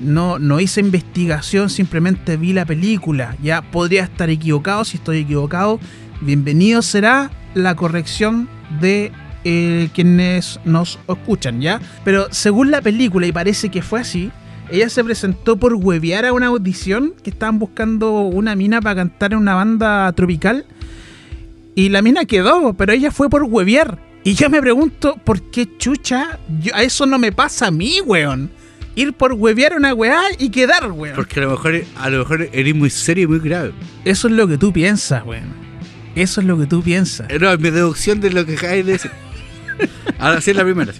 [0.00, 3.36] No, no hice investigación, simplemente vi la película.
[3.42, 5.80] Ya podría estar equivocado, si estoy equivocado.
[6.20, 8.48] Bienvenido será la corrección
[8.80, 9.12] de
[9.44, 11.80] eh, quienes nos escuchan, ¿ya?
[12.04, 14.30] Pero según la película, y parece que fue así,
[14.70, 19.32] ella se presentó por huevear a una audición que estaban buscando una mina para cantar
[19.32, 20.64] en una banda tropical.
[21.74, 23.98] Y la mina quedó, pero ella fue por huevear.
[24.24, 26.38] Y yo me pregunto, ¿por qué chucha?
[26.72, 28.50] A eso no me pasa a mí, weón.
[28.96, 31.16] Ir por huevear una weá y quedar, weón.
[31.16, 33.72] Porque a lo mejor, a lo mejor eres muy serio y muy grave.
[34.04, 35.52] Eso es lo que tú piensas, weón.
[36.14, 37.28] Eso es lo que tú piensas.
[37.28, 39.10] Eh, No, es mi deducción de lo que acabáis de decir.
[40.18, 40.92] Ahora sí es la primera.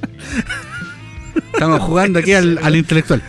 [1.53, 3.23] Estamos jugando aquí al, al intelectual.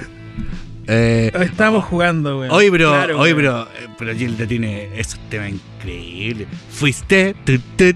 [0.88, 2.52] Eh, Estamos jugando, weón.
[2.52, 3.36] oye, pero, Claro, weón.
[3.36, 6.48] pero, eh, pero Gilda tiene esos temas increíbles.
[6.72, 7.96] Fuiste, tut, tut,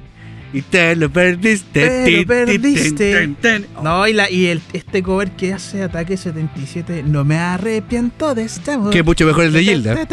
[0.54, 2.06] y te lo perdiste.
[2.06, 3.14] Te lo perdiste.
[3.14, 3.68] ten, ten, ten.
[3.84, 8.44] No, y, la, y el, este cover que hace Ataque 77, no me arrepiento de
[8.44, 8.92] este amor.
[8.92, 10.08] Que mucho mejor el de Gilda.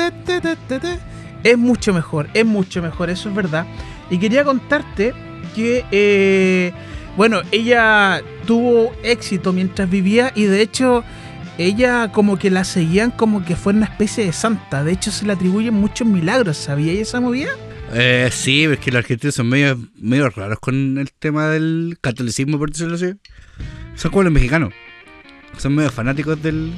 [1.43, 3.67] Es mucho mejor, es mucho mejor, eso es verdad.
[4.11, 5.15] Y quería contarte
[5.55, 6.73] que, eh,
[7.17, 11.05] bueno, ella tuvo éxito mientras vivía y de hecho
[11.59, 14.85] ella como que la seguían como que fue una especie de santa.
[14.85, 17.51] De hecho se le atribuyen muchos milagros, ¿sabía esa movida?
[17.93, 22.59] Eh, sí, es que los argentinos son medio, medio raros con el tema del catolicismo,
[22.59, 23.15] por decirlo así.
[23.95, 24.73] Son como los mexicanos.
[25.57, 26.73] Son medio fanáticos del.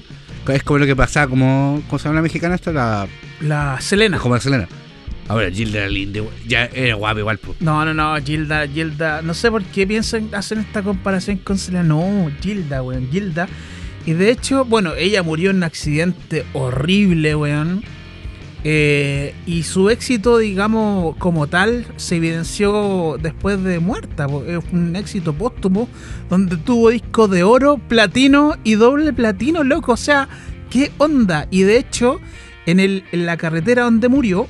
[0.48, 1.82] Es como lo que pasaba, como.
[1.88, 2.72] ¿Cómo se llama la mexicana esta?
[2.72, 3.08] La.
[3.40, 4.18] La Selena.
[4.18, 4.68] Como la Selena.
[5.28, 7.60] Ahora, Gilda era linda, ya era guapa igual, pues.
[7.60, 9.20] No, no, no, Gilda, Gilda.
[9.20, 11.84] No sé por qué piensan hacer esta comparación con Selena.
[11.84, 13.46] No, Gilda, weón, Gilda.
[14.06, 17.84] Y de hecho, bueno, ella murió en un accidente horrible, weón.
[18.64, 24.26] Eh, y su éxito, digamos, como tal, se evidenció después de muerta.
[24.46, 25.88] Es un éxito póstumo
[26.28, 29.92] donde tuvo discos de oro, platino y doble platino, loco.
[29.92, 30.28] O sea,
[30.70, 31.46] ¿qué onda?
[31.50, 32.20] Y de hecho,
[32.66, 34.48] en, el, en la carretera donde murió,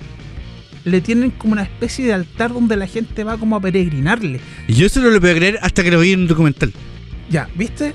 [0.85, 4.41] le tienen como una especie de altar donde la gente va como a peregrinarle.
[4.67, 6.73] Y yo eso no lo puedo creer hasta que lo vi en un documental.
[7.31, 7.95] Ya, ¿viste?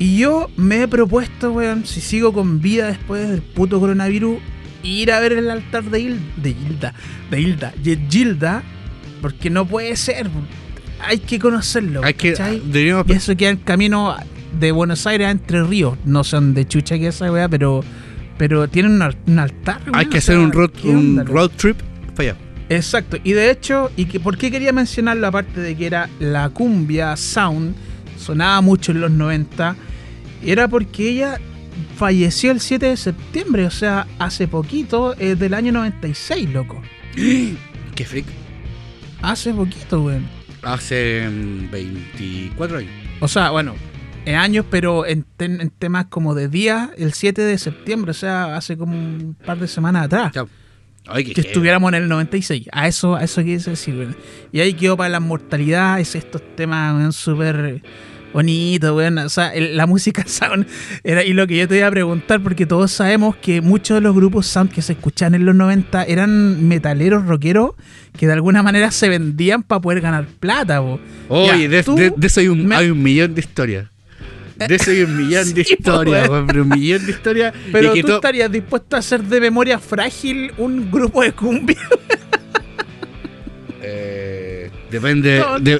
[0.00, 4.38] Y yo me he propuesto, weón, si sigo con vida después del puto coronavirus,
[4.84, 6.94] ir a ver el altar de, Hil- de Hilda,
[7.30, 8.62] de Hilda, de Gilda,
[9.20, 10.28] porque no puede ser.
[11.00, 12.02] Hay que conocerlo.
[12.04, 12.34] Hay que.
[13.06, 14.14] Y eso queda en camino
[14.58, 15.96] de Buenos Aires a Entre Ríos.
[16.04, 17.82] No sé dónde chucha que es esa weá, pero,
[18.38, 19.80] pero tienen un, un altar.
[19.92, 21.34] Hay que o hacer sea, un road, ¿qué un onda, loco?
[21.34, 21.76] road trip
[22.16, 22.38] para allá.
[22.70, 26.48] Exacto, y de hecho, y que, ¿por qué quería mencionarlo aparte de que era la
[26.48, 27.74] cumbia sound,
[28.18, 29.76] sonaba mucho en los 90,
[30.42, 31.38] era porque ella
[31.96, 36.80] falleció el 7 de septiembre, o sea, hace poquito, eh, del año 96, loco.
[37.14, 38.26] Qué freak.
[39.22, 40.26] Hace poquito, weón.
[40.62, 42.90] Hace mm, 24 años.
[43.20, 43.74] O sea, bueno,
[44.24, 48.14] en años, pero en, ten- en temas como de día, el 7 de septiembre, o
[48.14, 50.32] sea, hace como un par de semanas atrás.
[50.32, 50.48] Chao.
[51.06, 52.66] Ay, que estuviéramos en el 96.
[52.72, 54.16] A eso, a eso quise decir, weón.
[54.52, 57.82] Y ahí quedó para la mortalidad, es estos temas, súper
[58.34, 59.16] bonitos, weón.
[59.18, 60.66] O sea, el- la música sound
[61.02, 64.00] era, y lo que yo te iba a preguntar, porque todos sabemos que muchos de
[64.02, 67.70] los grupos sound que se escuchaban en los 90 eran metaleros, rockeros,
[68.18, 71.00] que de alguna manera se vendían para poder ganar plata, po.
[71.28, 73.88] Oye, Ya, de, de- de eso hay un, me- hay un millón de historias.
[74.56, 77.54] De eso hay un millón de Sí, po, historias, pero un millón de historias.
[77.72, 81.76] Pero tú to- estarías dispuesto a hacer de memoria frágil un grupo de cumbia.
[83.82, 84.23] Eh,
[84.94, 85.44] depende.
[85.60, 85.78] de-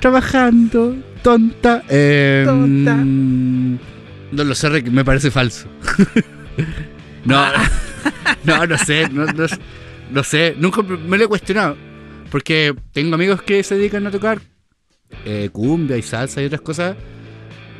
[0.00, 1.82] trabajando, tonta.
[1.88, 2.96] Eh, Tonta.
[2.96, 5.68] No lo sé, me parece falso.
[7.24, 7.70] no, Ah.
[8.44, 9.46] no, no sé, no, no,
[10.10, 11.76] no sé, nunca me lo he cuestionado.
[12.30, 14.40] Porque tengo amigos que se dedican a tocar
[15.24, 16.96] eh, cumbia y salsa y otras cosas,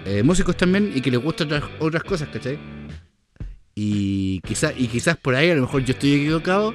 [0.05, 2.59] eh, músicos también, y que les gustan otras, otras cosas, ¿cachai?
[3.75, 6.75] Y quizás y quizás por ahí a lo mejor yo estoy equivocado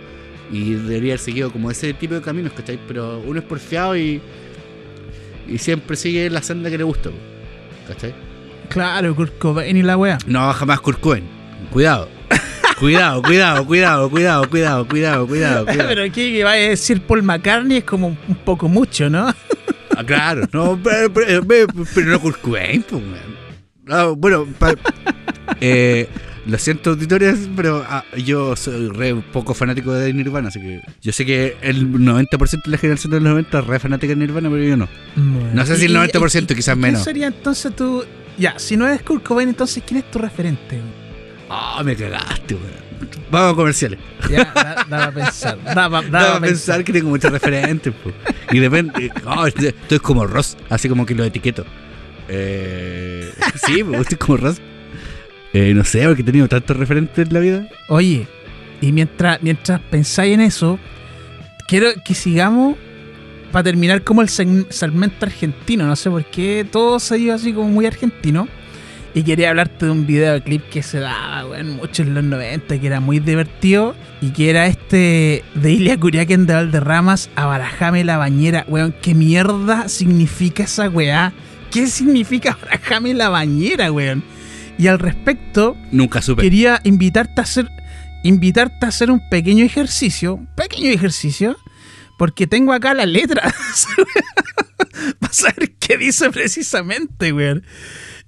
[0.52, 2.80] y debería haber seguido como ese tipo de caminos, ¿cachai?
[2.88, 4.22] Pero uno es porfiado y,
[5.48, 7.10] y siempre sigue la senda que le gusta,
[7.88, 8.14] ¿cachai?
[8.70, 10.18] Claro, Kurt Cobain y la wea.
[10.28, 11.24] No, jamás Kurt Cobain.
[11.72, 12.10] Cuidado.
[12.80, 15.66] Cuidado, cuidado, cuidado, cuidado, cuidado, cuidado, cuidado.
[15.88, 19.34] Pero aquí que va a decir Paul McCartney es como un poco mucho, ¿no?
[19.96, 23.02] Ah, claro, no, pero, pero- pero- pero no Kurt Cobain, pues.
[23.86, 24.76] No, bueno, pa-
[25.62, 26.10] eh,
[26.46, 31.12] lo siento, auditores, pero ah, yo soy re poco fanático de Nirvana, así que yo
[31.12, 34.50] sé que el 90% de la generación de los 90 es re fanática de Nirvana,
[34.50, 34.88] pero yo no.
[35.16, 37.04] No sé si el Y- y- 90%, y- quizás ¿quién menos.
[37.04, 38.04] sería entonces tú?
[38.38, 40.80] Ya, si no eres Kurt Cobain, entonces ¿quién es tu referente?
[41.50, 42.86] Ah, me cagaste, weón.
[43.32, 44.00] Vamos a comerciales.
[44.30, 45.64] Ya, da, da para pensar.
[45.64, 48.12] Da, pa- da Daba a pensar que tengo muchos referentes, po.
[48.52, 51.66] Y de repente, oh, estoy, estoy como Ross, así como que lo etiqueto.
[52.30, 53.32] Eh,
[53.66, 54.62] sí, estoy como Ross.
[55.58, 57.68] Eh, no sé, porque he tenido tantos referentes en la vida.
[57.88, 58.28] Oye,
[58.82, 60.78] y mientras, mientras pensáis en eso,
[61.68, 62.76] quiero que sigamos
[63.54, 65.88] para terminar como el seg- segmento argentino.
[65.88, 68.50] No sé por qué todo se iba así como muy argentino.
[69.14, 72.86] Y quería hablarte de un videoclip que se daba, weón, mucho en los 90, que
[72.88, 73.96] era muy divertido.
[74.22, 78.66] Y que era este de Ilia Curiaquen de Valderramas, Abarajame la bañera.
[78.68, 81.32] Weón, ¿qué mierda significa esa weá?
[81.72, 84.22] ¿Qué significa Abarajame la bañera, weón?
[84.78, 86.42] Y al respecto, Nunca supe.
[86.42, 87.70] quería invitarte a hacer
[88.24, 91.56] invitarte a hacer un pequeño ejercicio, pequeño ejercicio,
[92.18, 93.54] porque tengo acá la letra
[95.20, 97.64] para saber qué dice precisamente, weón.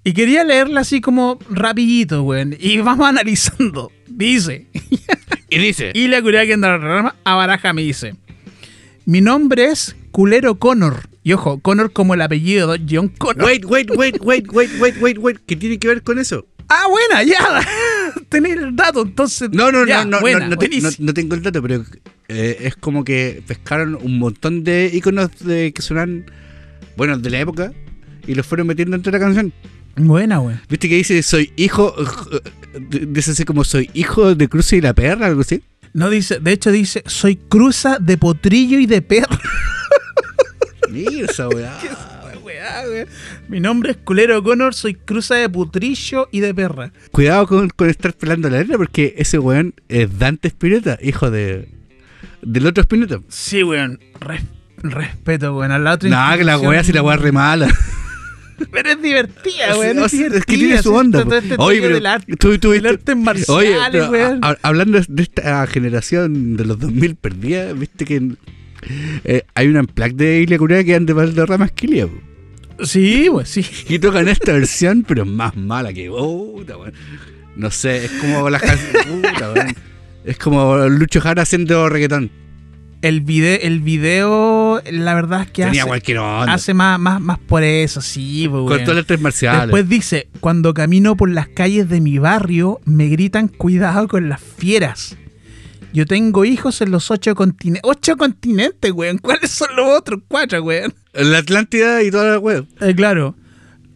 [0.04, 2.56] Y quería leerla así como rapidito, weón.
[2.60, 3.92] Y vamos analizando.
[4.08, 4.68] Dice,
[5.50, 8.16] Y dice, y la curia que anda la rama, a baraja me dice,
[9.06, 11.10] mi nombre es Culero Connor.
[11.28, 13.44] Y ojo, Connor como el apellido de John Connor.
[13.44, 15.38] wait, wait, wait, wait, wait, wait, wait, wait.
[15.46, 16.48] ¿Qué tiene que ver con eso?
[16.70, 17.68] Ah, buena, ya.
[18.30, 19.50] Tener el dato, entonces.
[19.52, 20.90] No, no, ya, no, no, buena, no, no, te- buenísimo.
[21.00, 21.84] no- no tengo el dato, pero
[22.30, 26.32] eh, es como que pescaron un montón de iconos de, que suenan,
[26.96, 27.74] bueno, de la época,
[28.26, 29.52] y los fueron metiendo entre la canción.
[29.98, 30.56] Buena, güey.
[30.70, 31.94] ¿Viste que dice soy hijo?
[32.90, 35.62] Dice así como soy hijo de Cruce y la perra, algo así.
[35.94, 39.38] No dice, de hecho dice, soy cruza de potrillo y de perro.
[40.90, 41.78] Mira esa weá.
[43.50, 46.92] Mi nombre es Culero Connor, soy cruza de potrillo y de perra.
[47.12, 51.68] Cuidado con, con estar pelando la letra porque ese weón es Dante Spinetta, hijo de
[52.42, 53.20] del otro Spinetta.
[53.28, 54.00] Sí, weón.
[54.20, 54.44] Res-
[54.82, 55.72] respeto, weón.
[55.72, 57.68] A la otra Nada, que la weá si la weá re mala.
[58.72, 60.10] Pero es divertida, O weón.
[60.10, 61.24] sea, Es, que tiene su onda.
[61.24, 64.10] todo este Oye, rollo pero del arte, tú, tú del viste- arte marciales, Oye, pero
[64.10, 64.40] weón.
[64.44, 68.32] a- a- hablando de esta generación de los 2000 perdida, viste que
[69.24, 72.08] eh, hay una plaque de Ilia Curia que anda de Esquilia.
[72.08, 72.86] po.
[72.86, 73.66] Sí, pues sí.
[73.90, 76.76] Y tocan esta versión, pero es más mala que puta.
[77.56, 79.68] No sé, es como las puta.
[80.24, 82.30] Es como Lucho Jara haciendo reggaetón.
[83.02, 86.54] El video, el video, la verdad es que Tenía hace, cualquier onda.
[86.54, 89.62] hace más, más, más por eso, sí, pues, con todas las tres marciales.
[89.68, 94.42] Después dice, cuando camino por las calles de mi barrio, me gritan cuidado con las
[94.42, 95.16] fieras.
[95.94, 97.82] Yo tengo hijos en los ocho continentes.
[97.86, 99.18] ¡Ocho continentes, weón!
[99.20, 100.94] ¿Cuáles son los otros cuatro, weón?
[101.14, 102.68] La Atlántida y toda la weón.
[102.82, 103.36] Eh, claro.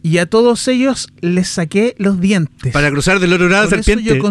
[0.02, 2.72] Y a todos ellos les saqué los dientes.
[2.72, 4.16] Para cruzar del otro lado Por eso serpiente.
[4.16, 4.22] yo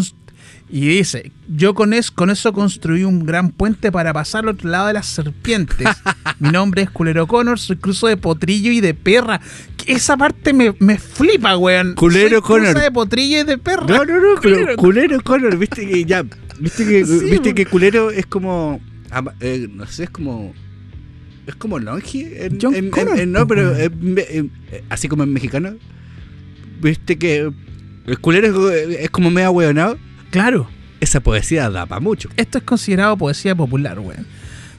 [0.74, 4.70] Y dice, yo con eso, con eso construí un gran puente para pasar al otro
[4.70, 5.86] lado de las serpientes.
[6.40, 9.42] Mi nombre es Culero Connor, soy cruzo de potrillo y de perra.
[9.86, 11.96] Esa parte me, me flipa, weón.
[11.96, 12.80] Culero Soy Connor.
[12.80, 13.86] de potrillo y de perra.
[13.86, 16.24] No, no, no, Culero culero Connor, viste que ya.
[16.60, 18.80] Viste que, Sí, viste que culero es como.
[19.42, 20.54] eh, no sé, es como.
[21.48, 22.28] Es como longi.
[22.36, 24.48] En, John en- en- Connor, en- no, pero en- eh,
[24.90, 25.74] así como en mexicano.
[26.82, 27.52] Viste que.
[28.06, 29.98] El culero es, es como medio hueonado.
[30.32, 30.68] Claro.
[31.00, 32.30] Esa poesía da para mucho.
[32.38, 34.28] Esto es considerado poesía popular, weón.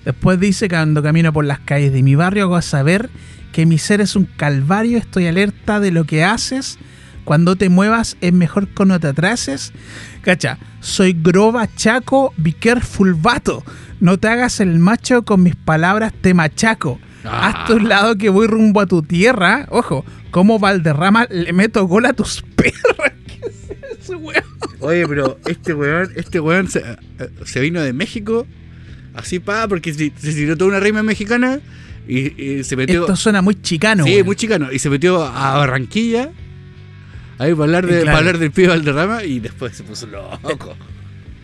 [0.04, 3.10] Después dice que cuando camino por las calles de mi barrio hago saber
[3.52, 6.78] que mi ser es un calvario, estoy alerta de lo que haces.
[7.24, 9.72] Cuando te muevas es mejor que no te atrases.
[10.22, 13.64] Cacha, soy groba, chaco, be careful, vato.
[14.00, 16.98] No te hagas el macho con mis palabras, te machaco.
[17.24, 17.48] Ah.
[17.48, 19.66] Hazte un lado que voy rumbo a tu tierra.
[19.70, 23.11] Ojo, como Valderrama le meto gol a tus perras.
[24.80, 26.96] Oye, pero este weón, este weón se, eh,
[27.44, 28.46] se vino de México.
[29.14, 31.60] Así pa, porque se, se tiró toda una rima mexicana.
[32.08, 33.02] Y, y se metió.
[33.02, 34.26] Esto suena muy chicano, Sí, weón.
[34.26, 34.72] muy chicano.
[34.72, 36.30] Y se metió a Barranquilla.
[37.38, 38.06] Ahí para hablar, de, Y claro.
[38.06, 39.24] para hablar del pibe Valderrama.
[39.24, 40.76] Y después se puso loco.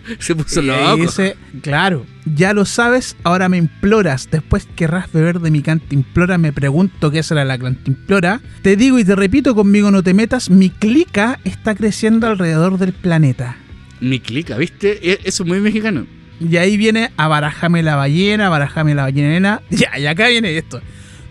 [0.19, 0.97] Se puso Y loco.
[0.97, 4.29] dice, claro, ya lo sabes, ahora me imploras.
[4.31, 6.39] Después querrás beber de mi cantimplora.
[6.39, 8.41] Me pregunto qué será la cantimplora.
[8.63, 10.51] Te digo y te repito, conmigo no te metas.
[10.51, 13.57] Mi clica está creciendo alrededor del planeta.
[14.01, 15.11] Mi clica, ¿viste?
[15.13, 16.07] E- Eso es muy mexicano.
[16.41, 19.63] Y ahí viene a barajame la ballena, barajame la ballena nena.
[19.71, 20.81] Ya, y acá viene esto.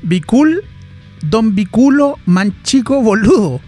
[0.01, 0.61] Bicul,
[1.21, 3.61] don Biculo, manchico boludo.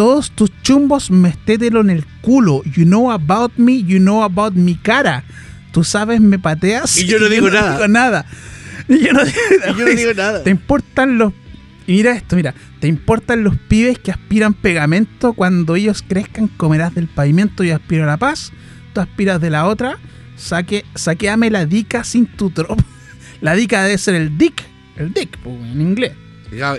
[0.00, 2.62] Todos tus chumbos mestételo en el culo.
[2.64, 5.24] You know about me, you know about mi cara.
[5.72, 6.96] Tú sabes, me pateas.
[6.96, 7.72] Y yo no digo nada.
[7.74, 8.24] digo nada.
[8.88, 10.42] Y yo no digo, Y yo no digo nada.
[10.42, 11.34] ¿Te importan los...
[11.86, 12.54] Y mira esto, mira.
[12.80, 15.34] ¿Te importan los pibes que aspiran pegamento?
[15.34, 17.62] Cuando ellos crezcan comerás del pavimento.
[17.62, 18.54] Yo aspiro a la paz.
[18.94, 19.98] Tú aspiras de la otra.
[20.34, 22.82] Saque, saqueame la dica sin tu tropa.
[23.42, 24.62] La dica debe ser el dick.
[24.96, 26.12] El dick, pues, en inglés.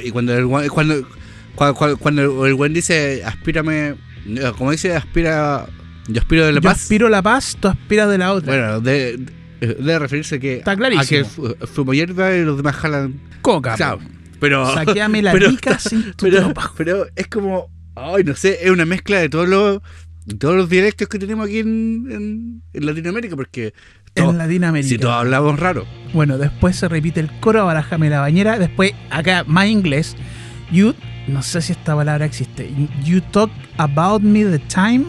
[0.03, 0.33] Y cuando
[0.69, 1.07] cuando,
[1.55, 3.95] cuando, cuando- el buen dice aspírame,
[4.27, 5.67] eh, como dice aspira,
[6.07, 6.81] yo aspiro de la Yo paz.
[6.83, 8.51] aspiro a la paz, tú aspiras de la otra.
[8.53, 9.17] Bueno, de-
[9.59, 11.05] de- debe referirse que Está a clarísimo.
[11.07, 13.19] que fu- fumo hierba y los demás jalan.
[13.41, 13.75] Coca.
[13.75, 14.05] Claro, po.
[14.39, 16.73] pero Saqueame la está- sin tu pero, tropa.
[16.77, 19.81] pero es como, ay, no sé, es una mezcla de todos los
[20.37, 23.73] todos los dialectos que tenemos aquí en, en- en Latinoamérica, porque
[24.13, 24.89] todo- En Latinoamérica.
[24.89, 25.85] si todos hablamos raro.
[26.13, 28.59] Bueno, después se repite el coro, barajame la bañera.
[28.59, 30.15] Después, acá, más inglés.
[30.71, 30.93] You,
[31.27, 32.69] no sé si esta palabra existe.
[33.03, 35.05] You talk about me the time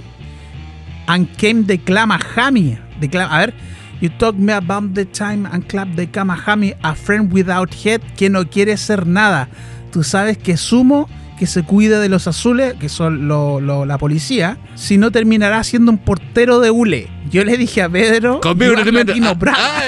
[1.07, 2.79] and came the clamahami.
[3.01, 3.55] The clam- a ver.
[4.01, 6.75] You talk me about the time and clap the clamahami.
[6.83, 9.49] A friend without head que no quiere ser nada.
[9.93, 13.99] Tú sabes que sumo que se cuida de los azules, que son lo- lo- la
[13.99, 17.09] policía, si no terminará siendo un portero de hule.
[17.31, 18.99] Yo le dije a Pedro, Conmigo "You no.
[18.99, 19.61] Latino Ah, brother".
[19.61, 19.83] ah,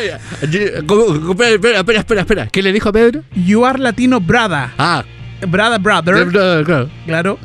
[0.51, 0.83] ya.
[0.87, 2.47] ¿Cómo- cómo- espera, espera, espera.
[2.49, 3.23] ¿Qué le dijo a Pedro?
[3.37, 4.69] You are Latino brother.
[4.79, 5.05] Ah,
[5.46, 6.88] Brother, brother.
[7.07, 7.38] claro.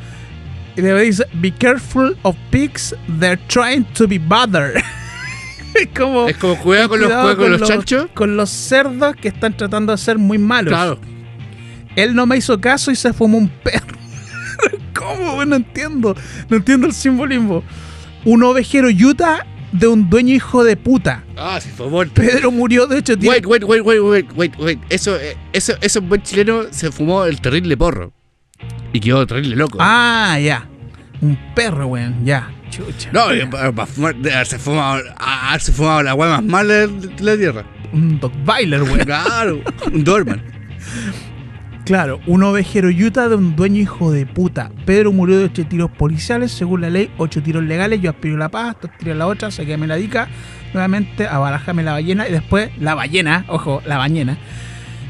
[0.76, 4.76] Y después dice, be careful of pigs, they're trying to be bothered.
[5.74, 6.28] es como...
[6.28, 8.06] Es como juega con los, cuidado juega con los chanchos.
[8.14, 10.72] Con los cerdos que están tratando de ser muy malos.
[10.72, 10.98] Claro.
[11.96, 13.98] Él no me hizo caso y se fumó un perro.
[14.94, 15.44] ¿Cómo?
[15.44, 16.14] No entiendo.
[16.48, 17.64] No entiendo el simbolismo.
[18.24, 21.24] Un ovejero Utah de un dueño hijo de puta.
[21.36, 22.08] Ah, sí, por favor.
[22.10, 24.78] Pedro murió, de hecho, tiene- Wait, wait, wait, wait, wait, wait, wait.
[24.88, 28.12] Eso, eh, eso, eso, buen chileno se fumó el terrible porro.
[28.92, 29.78] Y quedó terrible loco.
[29.80, 30.66] Ah, ya.
[31.20, 32.24] Un perro, weón.
[32.24, 32.50] Ya.
[32.70, 33.10] Chucha.
[33.12, 37.36] No, eh, para, fumar, haberse fumado, a- haberse fumado la hueá más mala de la
[37.36, 37.64] tierra.
[37.92, 38.98] Un Dogvailer, weón.
[39.00, 39.60] Claro,
[39.92, 40.42] un Dorman.
[41.90, 44.70] Claro, un ovejero Utah de un dueño hijo de puta.
[44.86, 48.00] Pedro murió de 8 tiros policiales, según la ley, 8 tiros legales.
[48.00, 50.28] Yo aspiro la paz, tú aspiras la otra, saquéame la dica.
[50.72, 52.28] Nuevamente, abarájame la ballena.
[52.28, 54.38] Y después, la ballena, ojo, la ballena.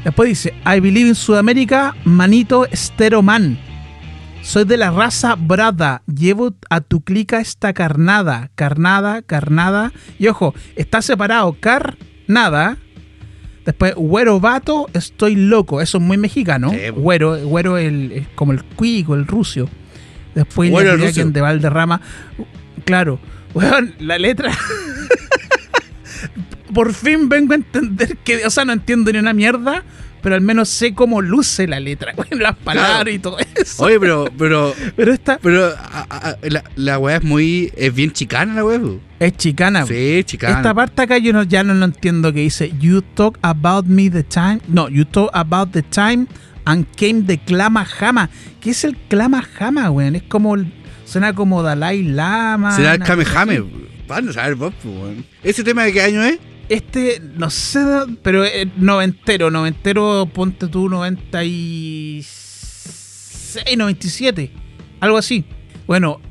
[0.03, 3.59] Después dice, I believe in Sudamérica, manito estero man.
[4.41, 6.01] Soy de la raza brada.
[6.07, 8.49] Llevo a tu clica esta carnada.
[8.55, 9.91] Carnada, carnada.
[10.17, 12.79] Y ojo, está separado carnada.
[13.65, 15.81] Después, güero vato, estoy loco.
[15.81, 16.71] Eso es muy mexicano.
[16.71, 17.01] Sí, po.
[17.01, 19.69] Güero, güero el, como el cuico, el rucio.
[20.33, 21.29] Después, Güero el rucio.
[21.29, 21.99] de Valderrama.
[22.85, 23.19] Claro,
[23.53, 24.51] weón, la letra.
[26.73, 29.83] Por fin vengo a entender que, o sea, no entiendo ni una mierda,
[30.21, 33.83] pero al menos sé cómo luce la letra, las palabras y todo eso.
[33.83, 38.11] Oye, pero, pero, Pero esta pero, a- a- la, la weá es muy, es bien
[38.11, 38.79] chicana la weá.
[38.79, 38.99] po.
[39.19, 39.79] es chicana.
[39.85, 39.87] weón.
[39.89, 40.57] Sí, chicana.
[40.57, 44.09] Esta parte acá yo no, ya no lo entiendo que dice You talk about me
[44.09, 46.27] the time No, you talk about the time
[46.63, 50.15] And came the clama jama ¿Qué es el clama jama, weón?
[50.15, 50.71] Es como el-
[51.05, 53.57] Suena como Dalai Lama Será el Kamehame.
[53.57, 53.87] así.
[54.07, 55.25] ¿Cuándo sabes vos, pues, weón?
[55.43, 56.37] ¿Ese tema de qué año es?
[56.71, 57.81] Este, no sé,
[58.23, 64.49] pero es noventero, noventero, ponte tú 96, 97,
[65.01, 65.43] algo así.
[65.85, 66.21] Bueno,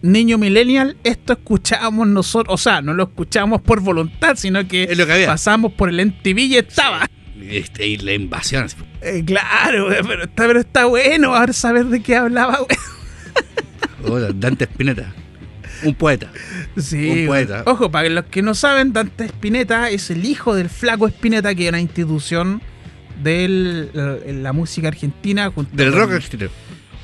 [0.00, 4.96] niño millennial, esto escuchábamos nosotros, o sea, no lo escuchábamos por voluntad, sino que, Es
[4.96, 5.26] lo que había.
[5.26, 7.10] pasamos por el MTV y estaba.
[7.40, 8.68] Este, y la invasión.
[9.00, 12.78] Eh, claro, pero está, pero está bueno ahora saber de qué hablaba, güey.
[14.04, 15.12] Hola, Dante Spinetta.
[15.84, 16.30] Un poeta.
[16.76, 17.62] Sí, Un poeta.
[17.66, 21.64] Ojo, para los que no saben, Dante Spinetta es el hijo del flaco Spinetta, que
[21.64, 22.62] es una institución
[23.22, 23.88] de
[24.42, 25.50] la música argentina.
[25.50, 26.50] Junto Del rock argentino.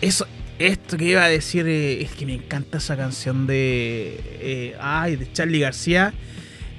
[0.01, 0.27] Eso,
[0.59, 4.21] esto que iba a decir eh, es que me encanta esa canción de.
[4.41, 6.15] eh, ay, de Charlie García.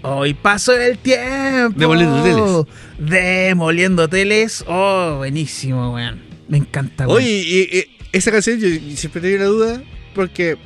[0.02, 1.78] Hoy paso el tiempo.
[1.78, 2.66] Demoliendo hoteles.
[2.98, 4.64] Demoliendo hoteles.
[4.68, 6.20] Oh, buenísimo, weón.
[6.48, 7.18] Me encanta, weón.
[7.18, 9.82] Oye, y, y esa canción yo siempre tenía la duda
[10.16, 10.58] porque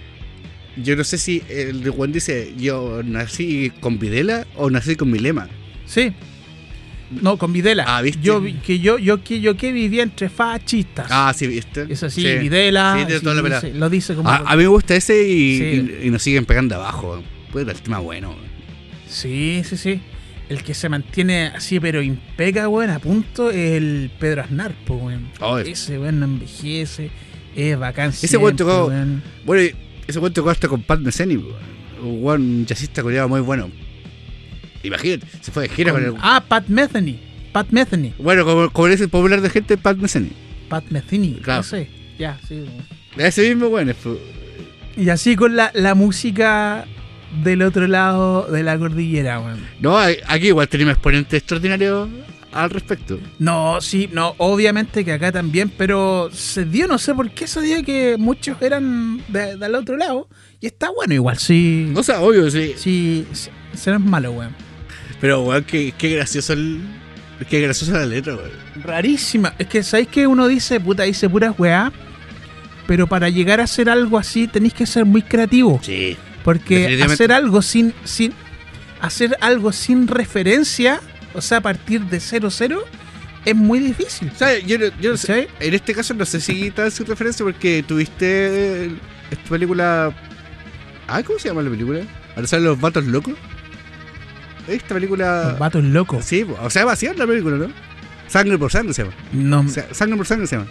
[0.78, 5.20] yo no sé si el Juan dice yo nací con Videla o nací con mi
[5.20, 5.48] lema.
[5.86, 6.12] Sí.
[7.22, 7.84] No, con Videla.
[7.88, 8.22] Ah, ¿viste?
[8.24, 11.08] Yo que yo, yo que yo que vivía entre fascistas.
[11.12, 11.86] Ah, sí, ¿viste?
[11.90, 12.38] es así, Sí.
[12.40, 12.96] Videla.
[13.08, 14.30] Sí, sí, toda la dice- lo dice como.
[14.30, 15.64] A, a mí me gusta ese y, Sí.
[16.04, 17.22] y- y nos siguen pegando abajo.
[17.52, 18.36] Puede el tema bueno.
[19.08, 20.02] Sí, sí, sí.
[20.50, 24.96] El que se mantiene así, pero impega, weón, a punto, es el Pedro Aznar, po,
[24.96, 25.30] weón.
[25.40, 27.12] Oh, Ese weón no envejece,
[27.56, 28.10] es bacán.
[28.10, 28.92] Ese weón tocó-.
[29.46, 29.76] Bueno, y
[30.08, 31.44] ese cuento tocó hasta con Pat Metheny,
[32.02, 33.70] un jazzista coreano muy bueno.
[34.84, 36.20] Imagínate, se fue de gira con, Con- el.
[36.22, 37.20] Ah, Pat Metheny.
[37.52, 38.14] Pat Metheny.
[38.18, 40.32] Bueno, como, como es el popular de gente, Pat Metheny.
[40.70, 41.36] Pat Metheny.
[41.42, 41.62] Claro.
[41.62, 41.88] Ese.
[42.20, 42.66] Ya, sí.
[43.18, 43.94] Ese mismo, bueno.
[44.98, 46.86] Y así con la, la música
[47.44, 49.60] del otro lado de la cordillera, weón.
[49.80, 52.10] No, aquí igual tenemos exponentes extraordinarios
[52.54, 53.20] al respecto.
[53.40, 57.62] No, sí, no, obviamente que acá también, pero se dio, no sé por qué se
[57.62, 60.28] dio que muchos eran de- del otro lado.
[60.60, 61.92] Y está bueno igual, sí.
[61.96, 62.74] O sea, obvio, sí.
[62.78, 63.50] Sí, es
[64.00, 64.56] malo, weón.
[65.20, 66.80] Pero, weón, qué, qué gracioso el.
[67.50, 68.52] Qué graciosa la letra, weón.
[68.84, 69.54] Rarísima.
[69.58, 71.92] Es que, ¿sabéis que uno dice, puta, dice puras weá?
[72.88, 75.80] Pero para llegar a hacer algo así tenéis que ser muy creativo.
[75.84, 76.18] Sí.
[76.44, 78.34] Porque hacer algo sin, sin.
[79.02, 81.02] Hacer algo sin referencia,
[81.34, 82.84] o sea, a partir de cero cero,
[83.46, 84.32] es muy difícil.
[84.34, 85.48] O sea, yo, no- yo no sé.
[85.60, 88.92] En este caso no sé si tal su referencia porque tuviste eh,
[89.32, 90.14] esta película.
[91.08, 92.02] Ah, ¿cómo se llama la película?
[92.36, 93.34] Ahora salen los vatos locos.
[94.68, 95.50] Esta película.
[95.50, 96.24] Los vatos locos.
[96.26, 97.68] Sí, o sea, va a ser la película, ¿no?
[98.28, 99.16] Sangre por sangre se llama.
[99.34, 100.70] No, O sea, sangre por sangre se llama.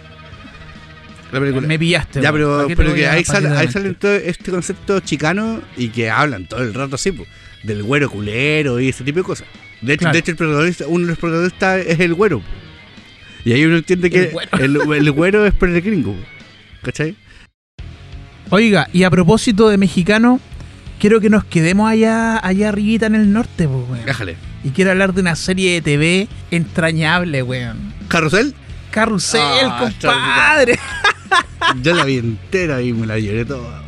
[1.31, 1.67] La película.
[1.67, 2.21] me pillaste.
[2.21, 3.99] ya, pero, ¿Para qué te pero que ahí, de ahí la sale mente?
[3.99, 7.27] todo este concepto chicano y que hablan todo el rato así, pues,
[7.63, 9.47] del güero culero y ese tipo de cosas.
[9.83, 10.13] De hecho, Claro.
[10.13, 12.41] de hecho el protagonista, uno de los protagonistas es el güero.
[13.45, 14.57] Y ahí uno entiende que El güero.
[14.59, 15.53] el, el güero es.
[16.81, 17.15] ¿Cachai?
[18.49, 20.39] Oiga, y a propósito de mexicano,
[20.99, 24.05] quiero que nos quedemos allá, allá arribita en el norte, pues, weón.
[24.05, 24.35] Déjale.
[24.63, 27.93] Y quiero hablar de una serie de TV entrañable, weón.
[28.07, 28.53] Carrusel,
[28.91, 30.79] Carrusel, Ah, compadre.
[31.81, 33.81] yo la vi entera y me la lloré toda.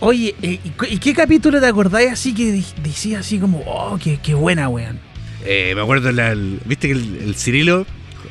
[0.00, 0.60] Oye, eh,
[0.90, 5.00] ¿y, qué capítulo te acordáis así que decía así como, oh, qué, qué buena, weón?
[5.44, 7.86] Eh, me acuerdo, la- el- viste que el, el Cirilo,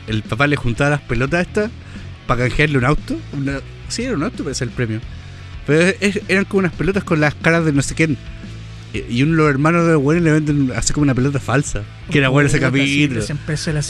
[0.08, 1.72] el papá le juntaba las pelotas estas
[2.26, 3.16] para canjearle un auto.
[3.34, 5.00] Una- sí, era un auto, parece el premio.
[5.66, 8.18] Pero es- eran como unas pelotas con las caras de no sé quién.
[8.94, 11.84] Y, uno de los hermanos de bueno le venden así como una pelota falsa.
[12.10, 13.20] Que era bueno ese capítulo.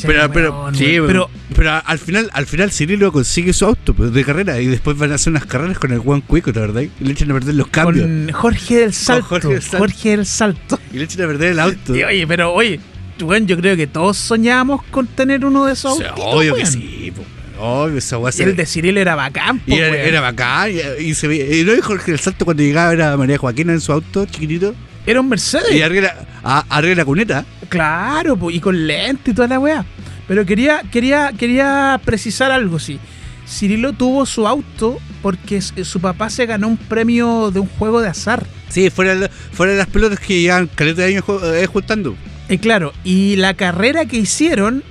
[0.07, 4.26] Pero, pero, sí, pero, pero al final, al final Cirilo consigue su auto pues, de
[4.26, 6.82] carrera y después van a hacer unas carreras con el Juan Cuico, la verdad.
[6.82, 8.05] Y le echan a perder los cambios.
[8.05, 9.28] con Jorge del Salto.
[9.28, 9.78] Jorge del Salto.
[9.78, 10.80] Jorge del Salto.
[10.91, 11.95] Y le echan a perder el auto.
[11.95, 12.80] Y, oye, pero oye,
[13.24, 16.55] weón, yo creo que todos soñábamos con tener uno de esos O sea, autitos, obvio
[16.55, 16.72] que weón.
[16.74, 17.24] sí, po,
[17.63, 20.72] obvio, esa weá el de Cirilo era bacán, po, Y era, bacán.
[20.72, 21.55] Y, y se veía.
[21.55, 24.74] Y no dijo Jorge el Salto cuando llegaba era María Joaquina en su auto chiquitito.
[25.05, 25.72] Era un Mercedes.
[25.74, 26.13] Y arriba,
[26.43, 27.45] a- arriba de la cuneta.
[27.70, 29.86] Claro, po, y con lente y toda la weá.
[30.28, 32.99] Pero quería, quería, quería precisar algo, sí.
[33.47, 38.01] Cirilo tuvo su auto porque s- su papá se ganó un premio de un juego
[38.01, 38.45] de azar.
[38.68, 41.39] Sí, fuera, de la- fuera de las pelotas que llevan caleta de años ju-
[42.50, 44.84] eh, claro, y la carrera que hicieron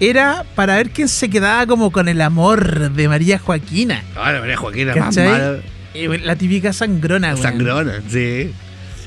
[0.00, 4.02] era para ver quién se quedaba como con el amor de María Joaquina.
[4.16, 5.56] Ahora María Joaquina más mala.
[5.94, 7.42] Eh, La típica sangrona, weón.
[7.42, 8.50] Sangrona, sí.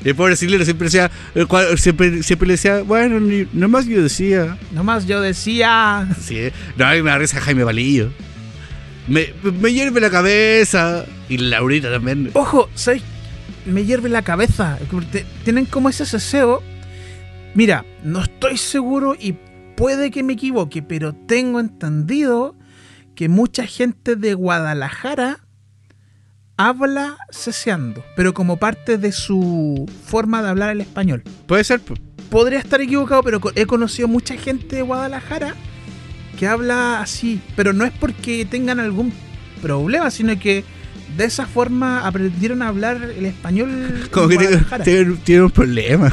[0.03, 1.09] Y el pobre Silvio siempre decía,
[1.47, 4.55] cual- siempre, siempre le decía, bueno, ni, nomás yo decía.
[4.71, 6.07] Nomás yo decía.
[6.21, 8.11] Sí, no, a mí me da risa Jaime Palillo.
[9.07, 11.05] Me, me hierve la cabeza.
[11.27, 12.29] Y Laurita también.
[12.33, 13.01] Ojo, ¿sabes?
[13.65, 14.77] Me hierve la cabeza.
[15.43, 16.61] Tienen como ese ceseo.
[17.55, 19.33] Mira, no estoy seguro y
[19.75, 22.55] puede que me equivoque, pero tengo entendido
[23.15, 25.39] que mucha gente de Guadalajara
[26.57, 31.23] habla ceseando, pero como parte de su forma de hablar el español.
[31.47, 31.81] Puede ser.
[32.29, 35.55] Podría estar equivocado, pero he conocido mucha gente de Guadalajara
[36.37, 39.13] que habla así, pero no es porque tengan algún
[39.61, 40.63] problema, sino que
[41.15, 44.83] de esa forma aprendieron a hablar el español Como que tiene, Guadalajara.
[44.83, 46.11] tiene- tiene un problema.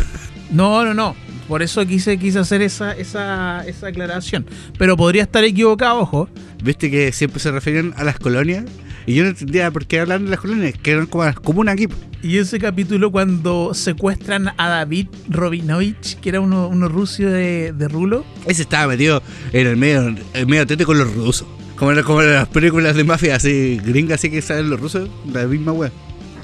[0.53, 1.16] No, no, no.
[1.53, 4.46] Por eso quise, quise hacer esa, esa, esa aclaración.
[4.78, 6.26] Pero podría estar equivocado, ojo.
[6.64, 8.64] Viste que siempre se referían a las colonias.
[9.05, 11.74] Y yo no entendía por qué hablan de las colonias, que eran como las comunas
[11.74, 11.88] aquí.
[12.22, 17.86] Y ese capítulo cuando secuestran a David Robinovich, que era uno, uno ruso de, de
[17.86, 18.24] Rulo.
[18.46, 19.22] Ese estaba metido
[19.53, 21.46] en el medio, en medio tete con los rusos.
[21.76, 25.11] Como en, como en las películas de mafia así, gringas así que salen los rusos,
[25.30, 25.92] la misma wea.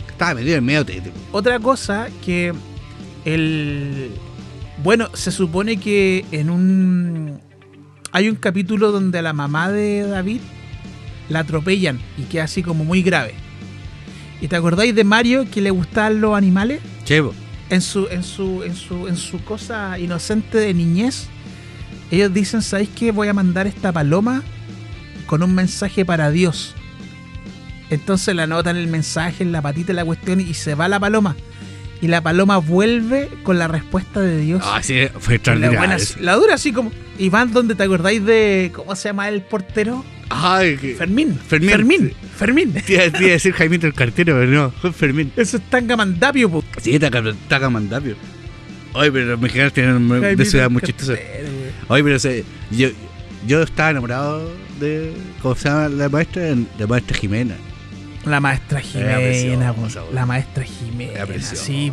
[0.06, 1.12] Estaba metido en el medio tete.
[1.32, 2.52] Otra cosa que
[3.24, 4.10] el...
[4.82, 7.40] Bueno, se supone que en un...
[8.12, 10.40] Hay un capítulo donde a la mamá de David
[11.28, 13.34] la atropellan y queda así como muy grave.
[14.40, 16.80] ¿Y te acordáis de Mario que le gustaban los animales?
[17.04, 17.34] Chevo.
[17.70, 21.26] en su, en su, en su, en su cosa inocente de niñez,
[22.10, 23.10] ellos dicen, ¿sabéis qué?
[23.10, 24.42] Voy a mandar esta paloma
[25.26, 26.74] con un mensaje para Dios.
[27.90, 31.00] Entonces le anotan el mensaje en la patita de la cuestión y se va la
[31.00, 31.36] paloma.
[32.00, 34.62] Y la paloma vuelve con la respuesta de Dios.
[34.64, 35.78] Ah, sí, fue la, extraordinario.
[35.78, 36.92] buena- la dura así como...
[37.18, 38.70] Y van donde te acordáis de...
[38.74, 40.04] ¿Cómo se llama el portero?
[40.30, 40.94] Ay, que.
[40.94, 41.36] Fermín.
[41.48, 41.70] Fermín.
[41.70, 42.12] Fermín.
[42.36, 42.72] Fermín.
[42.74, 45.32] Te iba a decir Jaimito el cartero, pero no, fue Fermín.
[45.36, 46.62] Eso es tan gamandapio, po.
[46.80, 48.14] Sí, Taca Taca Mandapio.
[48.92, 51.18] Oye, pero los mexicanos tienen de ciudad muy güey.
[51.88, 52.88] Oye, pero se- yo,
[53.46, 55.12] yo estaba enamorado de.
[55.42, 56.42] ¿Cómo se llama la maestra?
[56.78, 57.54] La maestra Jimena.
[58.28, 61.64] La maestra Jimena, preciosa, la maestra Jimena, preciosa.
[61.64, 61.92] sí.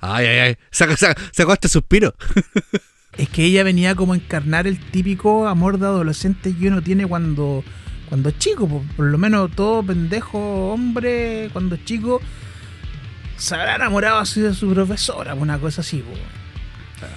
[0.00, 0.56] Ay, ay, ay.
[0.70, 2.14] Saca, saca, sacó este suspiro.
[3.18, 7.06] Es que ella venía como a encarnar el típico amor de adolescente que uno tiene
[7.06, 7.64] cuando
[8.08, 8.84] cuando es chico, po.
[8.96, 12.20] por lo menos todo pendejo hombre cuando es chico
[13.36, 15.98] se habrá enamorado así de su profesora, una cosa así.
[15.98, 16.12] po.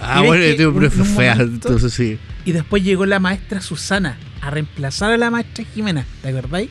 [0.00, 2.18] Ah, bueno, yo tengo un- profe fea, entonces sí.
[2.44, 6.70] Y después llegó la maestra Susana a reemplazar a la maestra Jimena, ¿te acordáis?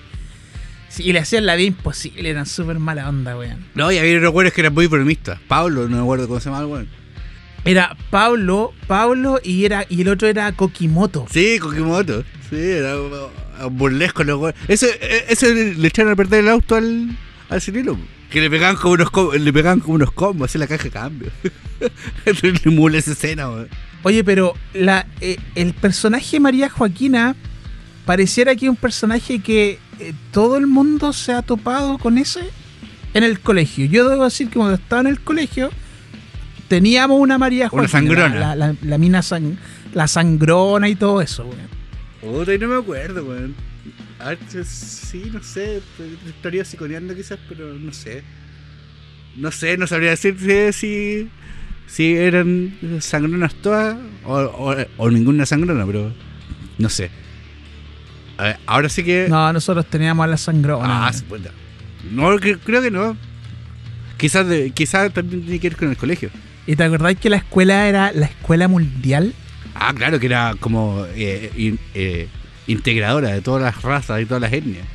[0.93, 3.65] Sí, y le hacían la vida imposible, eran súper mala onda, weón.
[3.73, 5.39] No, y había unos que eran muy bromistas.
[5.47, 6.87] Pablo, no me acuerdo cómo se llama el güey.
[7.65, 11.25] Era Pablo, Pablo y era y el otro era Kokimoto.
[11.31, 12.23] Sí, Kokimoto.
[12.47, 12.93] Sí, era
[13.71, 14.59] burlesco los güeyes.
[14.67, 17.17] Ese, e- ese le echaron a perder el auto al,
[17.49, 17.97] al Cirilo.
[18.29, 20.83] Que le pegaban como unos combos, le pegaban como unos combos, así en la caja
[20.83, 21.31] de cambio.
[22.65, 23.65] Mula esa escena, güey.
[24.03, 27.35] Oye, pero la, eh, el personaje María Joaquina
[28.05, 32.41] pareciera que es un personaje que eh, todo el mundo se ha topado con ese
[33.13, 33.85] en el colegio.
[33.85, 35.69] Yo debo decir que cuando estaba en el colegio
[36.67, 37.69] teníamos una María.
[37.71, 38.35] Una sangrona.
[38.35, 39.57] La, la- la mina sang-
[39.93, 41.45] la sangrona y todo eso.
[41.45, 41.57] güey.
[42.21, 43.53] Puta, y no me acuerdo, weón.
[44.19, 45.81] A ver, sí, no sé.
[46.27, 48.23] Estaría psiconeando quizás, pero no sé.
[49.35, 51.29] No sé, no sabría decir si, si,
[51.87, 56.13] si eran sangronas todas o, o, o ninguna sangrona, pero
[56.77, 57.09] no sé.
[58.37, 59.27] Ver, ahora sí que.
[59.29, 61.07] No, nosotros teníamos a la sangrona.
[61.07, 61.51] ah, puta.
[62.11, 63.15] No, cre- creo que no.
[64.17, 66.29] Quizás, de- quizás también tiene que ver con el colegio.
[66.65, 69.33] ¿Y te acordás que la escuela era la escuela mundial?
[69.75, 72.27] Ah, claro, que era como eh, in- eh,
[72.67, 74.85] integradora de todas las razas y todas las etnias.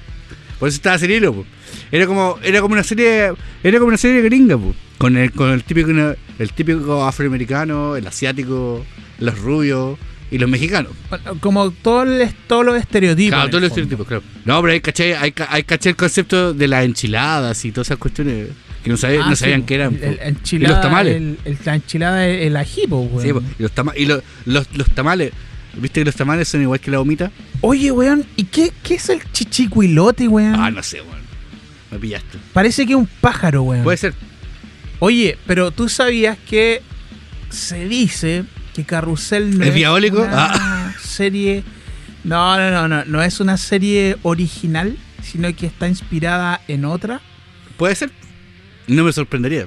[0.58, 1.44] Por eso estaba Cirilo, po.
[1.92, 3.32] Era como, era como una serie,
[3.62, 4.74] era como una serie gringa, po.
[4.98, 8.84] Con el, con el típico, el típico afroamericano, el asiático,
[9.20, 9.98] los rubios
[10.30, 10.92] y los mexicanos.
[11.40, 13.34] Como todo el- todos los estereotipos.
[13.36, 13.82] Claro, todos los fondo.
[13.82, 14.22] estereotipos, claro.
[14.44, 17.88] No, pero hay caché, hay, ca- hay caché el concepto de las enchiladas y todas
[17.88, 18.48] esas cuestiones
[18.82, 19.66] que no, sabían, Ah, no sabían po.
[19.66, 19.94] qué eran.
[19.94, 21.16] El- el enchilada, y los tamales.
[21.16, 23.22] El, el- la enchilada, el, el ají, weón.
[23.22, 23.42] Sí, po.
[23.58, 25.32] y los, tama- y los, los, los tamales.
[25.74, 27.30] ¿Viste que los tamales son igual que la humita?
[27.60, 30.54] Oye, weón, ¿y qué, qué es el chichicuilote, weón?
[30.56, 31.18] Ah, no sé, weón.
[31.90, 32.38] Me pillaste.
[32.52, 33.84] Parece que es un pájaro, weón.
[33.84, 34.14] Puede ser.
[34.98, 36.82] Oye, pero tú sabías que
[37.50, 38.44] se dice
[38.78, 40.22] que Carrusel no ¿Es es, diabólico?
[40.22, 40.94] una Ah.
[41.02, 41.64] serie.
[42.22, 47.20] No, no, no, no, no es una serie original, sino que está inspirada en otra.
[47.76, 48.12] Puede ser.
[48.86, 49.66] No me sorprendería.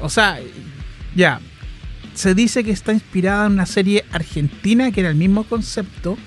[0.00, 0.38] O sea,
[1.16, 1.40] ya.
[2.12, 6.18] Se dice que está inspirada en una serie argentina que era el mismo concepto,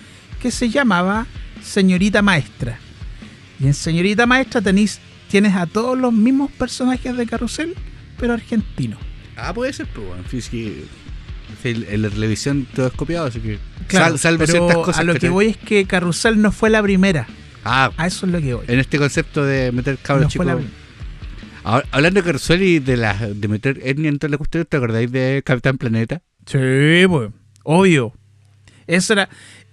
[0.42, 1.28] que se llamaba
[1.62, 2.80] Señorita Maestra.
[3.60, 7.76] Y en Señorita Maestra tenéis, tienes a todos los mismos personajes de Carrusel,
[8.18, 9.00] pero argentinos.
[9.38, 10.24] Ah, puede ser, pero bueno.
[10.32, 10.86] Es que
[11.72, 13.60] en la televisión todo es copiado, así que.
[13.88, 15.00] Claro, sal- salvo pero ciertas cosas.
[15.00, 17.28] a lo que voy es que Carrusel no fue la primera.
[17.66, 18.66] Ah, A eso es lo que voy.
[18.68, 20.46] en este concepto de meter cabros No chicos.
[20.48, 20.58] la.
[21.64, 24.76] Ahora, Hablando de Carzuel y de, la, de meter etnia en toda la cuestión, ¿te
[24.78, 26.22] acordáis de Capitán Planeta?
[26.46, 26.58] Sí,
[27.08, 27.30] pues.
[27.64, 28.14] Obvio.
[28.86, 29.30] Eso era,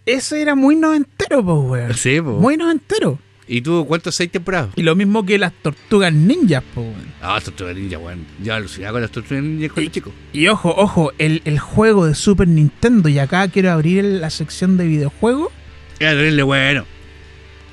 [0.07, 1.95] ese era muy noventero, pues, weón.
[1.95, 2.33] Sí, po.
[2.39, 3.19] Muy noventero.
[3.53, 4.71] Y tuvo cuántos seis temporadas.
[4.77, 7.13] Y lo mismo que las tortugas ninjas, po, weón.
[7.21, 8.25] Ah, las tortugas ninja, weón.
[8.41, 10.13] Yo alucinaba con las tortugas ninja con los chicos.
[10.33, 14.77] Y ojo, ojo, el, el juego de Super Nintendo, y acá quiero abrir la sección
[14.77, 15.53] de videojuegos.
[15.99, 16.85] Era terrible bueno.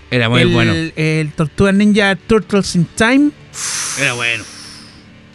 [0.09, 0.73] Era muy el, bueno.
[0.95, 3.29] el Tortuga Ninja Turtles in Time.
[3.99, 4.43] Era bueno.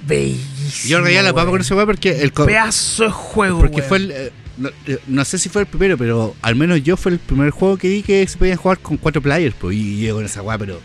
[0.07, 0.91] Bellísimo.
[0.91, 3.89] Yo reía la papa con ese weón porque el Pedazo de juego, Porque weón.
[3.89, 4.33] fue el.
[4.63, 7.51] No, eh, no sé si fue el primero, pero al menos yo fue el primer
[7.51, 9.77] juego que vi que se podían jugar con cuatro players, pues.
[9.77, 10.81] Y llego con esa weá, pero.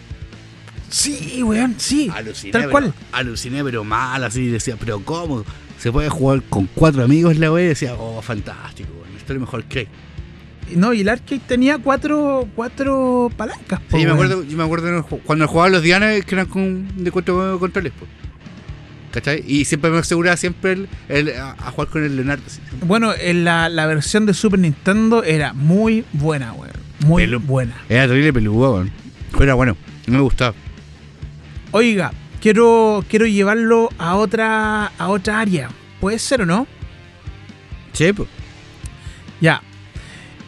[0.90, 2.10] Sí, weón, sí.
[2.14, 2.52] Aluciné.
[2.52, 2.94] Tal pero- cual.
[3.12, 4.48] Aluciné, pero mal, así.
[4.48, 5.44] Decía, pero ¿cómo?
[5.80, 7.66] Se puede jugar con cuatro amigos la weá.
[7.66, 9.16] Y decía, oh, fantástico, weón.
[9.18, 9.88] Esto es mejor que.
[10.76, 14.64] No, y el arcade tenía cuatro, cuatro palancas, po, Sí, yo me acuerdo, yo me
[14.66, 18.12] acuerdo cuando jugaba los Diana que eran con, de cuatro controles, pues.
[19.18, 19.44] ¿Cachai?
[19.48, 22.44] Y siempre me aseguraba siempre el, el- a, a jugar con el Leonardo.
[22.86, 26.74] Bueno, en la, la versión de Super Nintendo era muy buena, weón.
[27.04, 27.74] Muy Pelu- buena.
[27.90, 28.92] Era terrible peludo, weón.
[29.32, 30.54] Pero era bueno, me gustaba.
[31.72, 32.12] Oiga,
[32.42, 35.70] quiero, quiero llevarlo a otra, a otra área.
[36.00, 36.68] ¿Puede ser o no?
[37.94, 38.30] Sí, pues.
[39.42, 39.64] Ya.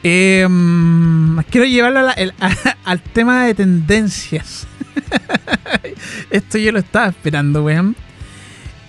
[0.04, 4.68] Eh, mm, quiero llevarlo a la- el- a- al tema de tendencias.
[6.30, 7.96] Esto yo lo estaba esperando, weón.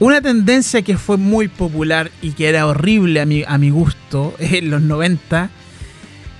[0.00, 4.34] Una tendencia que fue muy popular y que era horrible a mi, a mi gusto
[4.40, 5.50] en los 90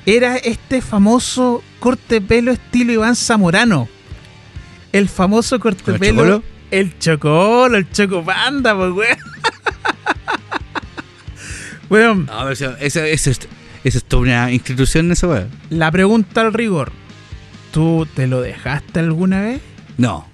[0.07, 3.89] era este famoso corte pelo estilo Iván Zamorano.
[4.93, 6.23] El famoso corte ¿Con de el pelo.
[6.23, 6.43] chocolo?
[6.71, 9.19] El chocolo, el chocopanda, pues, weón.
[11.91, 15.49] Weón, No, pero esa es, toda una institución esa weá.
[15.71, 16.93] La pregunta al rigor.
[17.73, 19.61] ¿Tú te lo dejaste alguna vez?
[19.99, 20.30] No.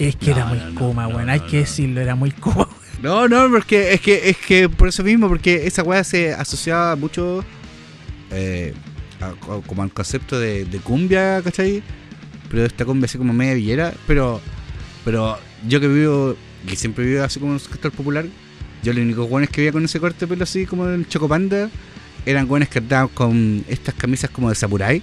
[0.00, 1.28] Es que No, era muy no, no, weón.
[1.30, 2.68] Hay que decirlo, era muy Kuma.
[3.02, 6.96] No, no, porque es que, es que por eso mismo, porque esa weá se asociaba
[6.96, 7.44] mucho
[8.30, 8.74] eh,
[9.20, 9.32] a-
[9.66, 11.82] como al concepto de, de cumbia, ¿cachai?
[12.50, 14.40] Pero esta cumbia así como media villera, pero
[15.04, 16.36] pero yo que vivo,
[16.68, 18.26] que siempre vivo así como en un sector popular,
[18.82, 21.70] yo los únicos guanes que veía con ese corte de pelo así como el Chocopanda
[22.26, 25.02] eran guanes que andaban con estas camisas como de samurai.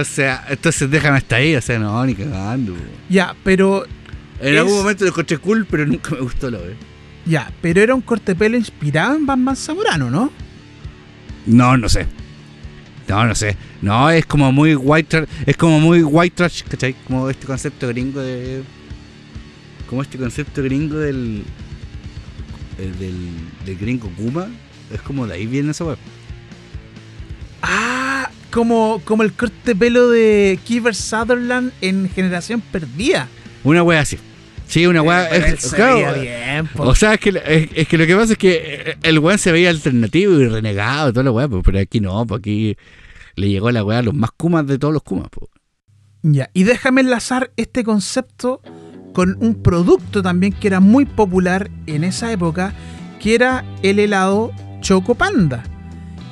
[0.00, 2.74] Entonces, entonces déjame hasta ahí, o sea, no, ni cagando.
[3.08, 3.84] Ya, pero.
[4.40, 6.74] En Es- algún momento lo encontré cool, pero nunca me gustó lo ve.
[7.24, 10.30] Ya, pero era un corte de pelo inspirado en Batman Zamorano, ¿no?
[11.46, 12.06] No, no sé.
[13.08, 13.56] No, no sé.
[13.82, 15.28] No, es como muy white trash.
[15.46, 16.94] Es como muy white trash, ¿cachai?
[17.06, 18.62] Como este concepto gringo de.
[19.88, 21.44] Como este concepto gringo del.
[22.78, 23.16] el del,
[23.64, 24.48] del gringo Kuma.
[24.92, 25.98] Es como de ahí viene esa web.
[27.62, 33.28] Ah, como, como el corte de pelo de Kiefer Sutherland en Generación Perdida.
[33.64, 34.18] Una wea así.
[34.66, 35.28] Sí, una wea.
[35.30, 36.84] Pero es- claro, veía bien, po.
[36.84, 39.38] O sea, es que, es, es que lo que pasa es que eh, el weón
[39.38, 42.76] se veía alternativo y renegado, toda la weá, pero aquí no, pues aquí
[43.34, 45.50] le llegó la weá a los más kumas de todos los kumas, pues.
[46.22, 48.62] Ya, y déjame enlazar este concepto
[49.12, 52.72] con un producto también que era muy popular en esa época,
[53.20, 54.50] que era el helado
[54.80, 55.62] Choco Panda.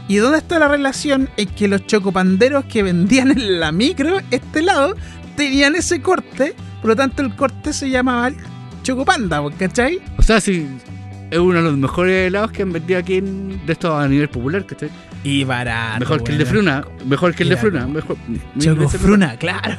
[0.08, 1.30] ¿Y dónde está la relación?
[1.36, 4.96] Es que los chocopanderos que vendían en la micro este helado
[5.36, 8.36] tenían ese corte, por lo tanto el corte se llamaba el
[8.82, 10.00] Choco Panda, ¿cachai?
[10.18, 10.68] O sea, sí,
[11.30, 14.28] es uno de los mejores helados que han vendido aquí en, de esto a nivel
[14.28, 14.90] popular, ¿cachai?
[15.24, 16.00] Y barato.
[16.00, 16.46] mejor que el de.
[16.46, 18.16] Fruna, mejor que el de Fruna, mejor.
[18.28, 19.00] mil Choco veces mejor.
[19.00, 19.76] Fruna, claro.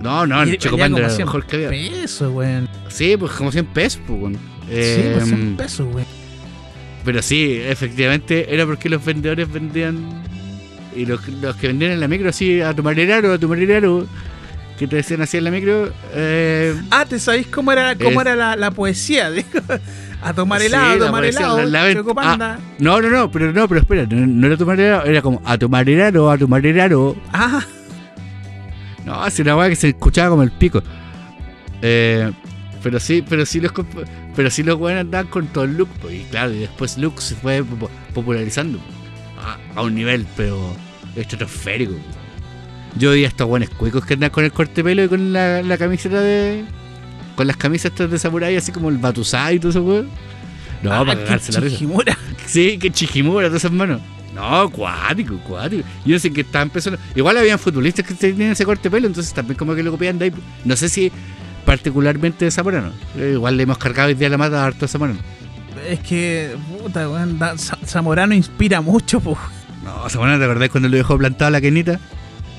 [0.00, 1.68] No, no, el Chocopanda era mejor que había.
[1.68, 2.68] Peso, weón.
[2.88, 4.34] Sí, pues como 100 pesos, pues, weón.
[4.66, 6.19] sí, pues 100 pesos, weón.
[7.04, 10.22] Pero sí, efectivamente, era porque los vendedores vendían.
[10.94, 14.06] Y los, los que vendían en la micro, así, a tu marinero, a tu marinero,
[14.78, 18.26] que te decían así en la micro, eh, Ah, ¿te sabéis cómo era, cómo Es-
[18.26, 19.30] era la, la poesía?
[20.22, 22.58] A tomar Sí, helado, a la tomar helado, la- Panda.
[22.78, 25.56] No, no, no, pero no, pero espera, no, no era tu marinero, era como a
[25.56, 27.16] tu marinero, a tu marinero.
[27.32, 27.62] Ah,
[29.06, 30.82] No, es una weá que se escuchaba como el pico.
[31.80, 32.30] Eh,
[32.82, 33.72] pero sí, pero sí los
[34.40, 37.20] pero sí los weones andaban con todo el look, pues, y claro, y después look
[37.20, 38.78] se fue po- popularizando
[39.38, 40.74] a, a un nivel, pero
[41.14, 41.92] estratosférico.
[42.96, 45.34] Yo vi a estos buenos cuicos que andan con el corte de pelo y con
[45.34, 46.64] la, la camiseta de.
[47.36, 50.08] con las camisas estas de samurai, así como el Batusai y todo eso, weón.
[50.82, 51.76] No, ah, para cagarse la risa.
[52.46, 54.00] Sí, que Chijimura, todas esas manos.
[54.34, 55.86] No, cuático, cuático.
[56.06, 56.98] Yo sé que estaba empezando.
[57.14, 60.18] Igual habían futbolistas que tenían ese corte de pelo, entonces también como que lo copian
[60.18, 60.32] de ahí.
[60.64, 61.12] No sé si
[61.64, 62.92] particularmente de Zamorano.
[63.16, 65.18] Eh, Igual le hemos cargado hoy día la mata a harto Zamorano.
[65.88, 67.08] Es que, puta,
[67.86, 69.38] Zamorano inspira mucho, po.
[69.84, 71.98] No, Zamorano, ¿te acordás cuando lo dejó plantada la quenita?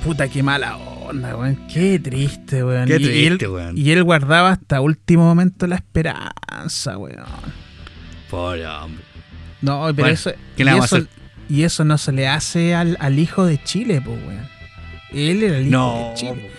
[0.04, 1.68] Puta, qué mala onda, weón.
[1.72, 2.88] Qué triste, weón.
[2.88, 3.78] Qué Y- y, triste, él, weón.
[3.78, 7.26] y él guardaba hasta último momento la esperanza, weón.
[8.30, 9.04] Pobre hombre.
[9.62, 11.00] No, pero Bueno, eso, ¿qué y eso.
[11.50, 14.48] Y eso no se le hace al, al hijo de Chile, pues, weón.
[15.12, 16.10] Él era el hijo No.
[16.10, 16.52] de Chile.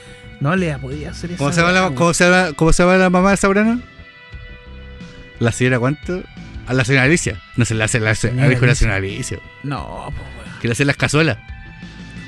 [0.42, 1.38] No le podía hacer eso.
[1.38, 2.12] ¿Cómo se, llama la, cómo,
[2.56, 3.80] ¿Cómo se llama la mamá de Sabrano?
[5.38, 6.20] ¿La señora cuánto?
[6.66, 7.40] A la señora Alicia.
[7.56, 8.74] No se la hace la, Señora la Alicia.
[8.74, 9.38] señora Alicia.
[9.62, 10.56] No, pues.
[10.60, 11.38] Que le las cazuelas.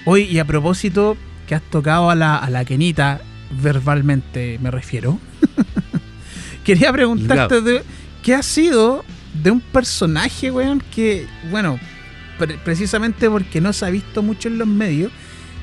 [0.04, 1.16] Oye, y a propósito,
[1.48, 5.18] que has tocado a la, a la Kenita, verbalmente me refiero.
[6.64, 7.82] Quería preguntarte de,
[8.22, 9.04] qué ha sido
[9.42, 11.80] de un personaje, weón, que, bueno,
[12.38, 15.10] pre- precisamente porque no se ha visto mucho en los medios,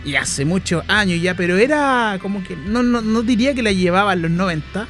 [0.05, 3.71] y hace muchos años ya, pero era como que, no, no, no diría que la
[3.71, 4.87] llevaba en los 90,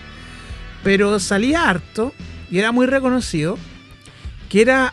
[0.84, 2.14] pero salía harto
[2.50, 3.58] y era muy reconocido,
[4.50, 4.92] que era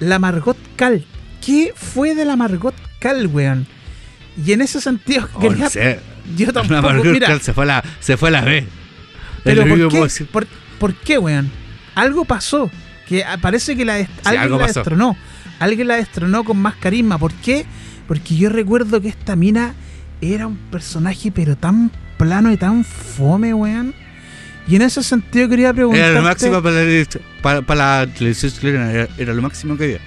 [0.00, 1.04] la Margot Cal.
[1.44, 3.66] ¿Qué fue de la Margot Cal, weón?
[4.44, 6.00] Y en ese sentido, Oh, quería- no sé.
[6.36, 8.66] yo La Margot mira, Cal se fue a la, se fue a la B.
[9.44, 10.46] pero ¿por qué, por,
[10.78, 11.50] por qué, weón?
[11.94, 12.70] Algo pasó,
[13.08, 14.80] que ah, parece que la dest- alguien algo la pasó.
[14.80, 15.16] destronó,
[15.58, 17.18] alguien la destronó con más carisma.
[17.18, 17.66] ¿Por qué?
[18.08, 19.74] Porque yo recuerdo que esta mina
[20.20, 23.94] era un personaje pero tan plano y tan fome, weón.
[24.66, 26.10] Y en ese sentido quería preguntarte...
[26.10, 27.04] Era lo máximo para la,
[27.42, 28.90] para, para la televisión chilena.
[28.90, 29.98] Era, era lo máximo que había.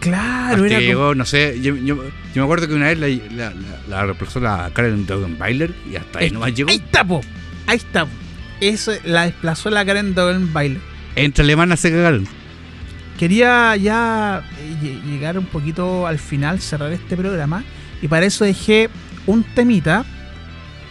[0.00, 2.04] Claro, Hasta era que como- llegó, no sé, yo, yo, yo
[2.36, 3.54] me acuerdo que una vez la, la, la,
[3.88, 6.68] la reemplazó la Karen Dogenbailer y hasta ahí Eh, nomás llegó.
[6.70, 7.20] Ahí está, po.
[7.66, 8.04] Ahí está.
[8.04, 8.10] po.
[8.60, 10.14] Eso la desplazó la Karen
[10.52, 10.78] Baile.
[11.16, 12.26] Entre alemanas se cagaron.
[13.24, 17.64] Quería ya eh, lle- llegar un poquito al final, cerrar este programa.
[18.02, 18.90] Y para eso dejé
[19.24, 20.04] un temita.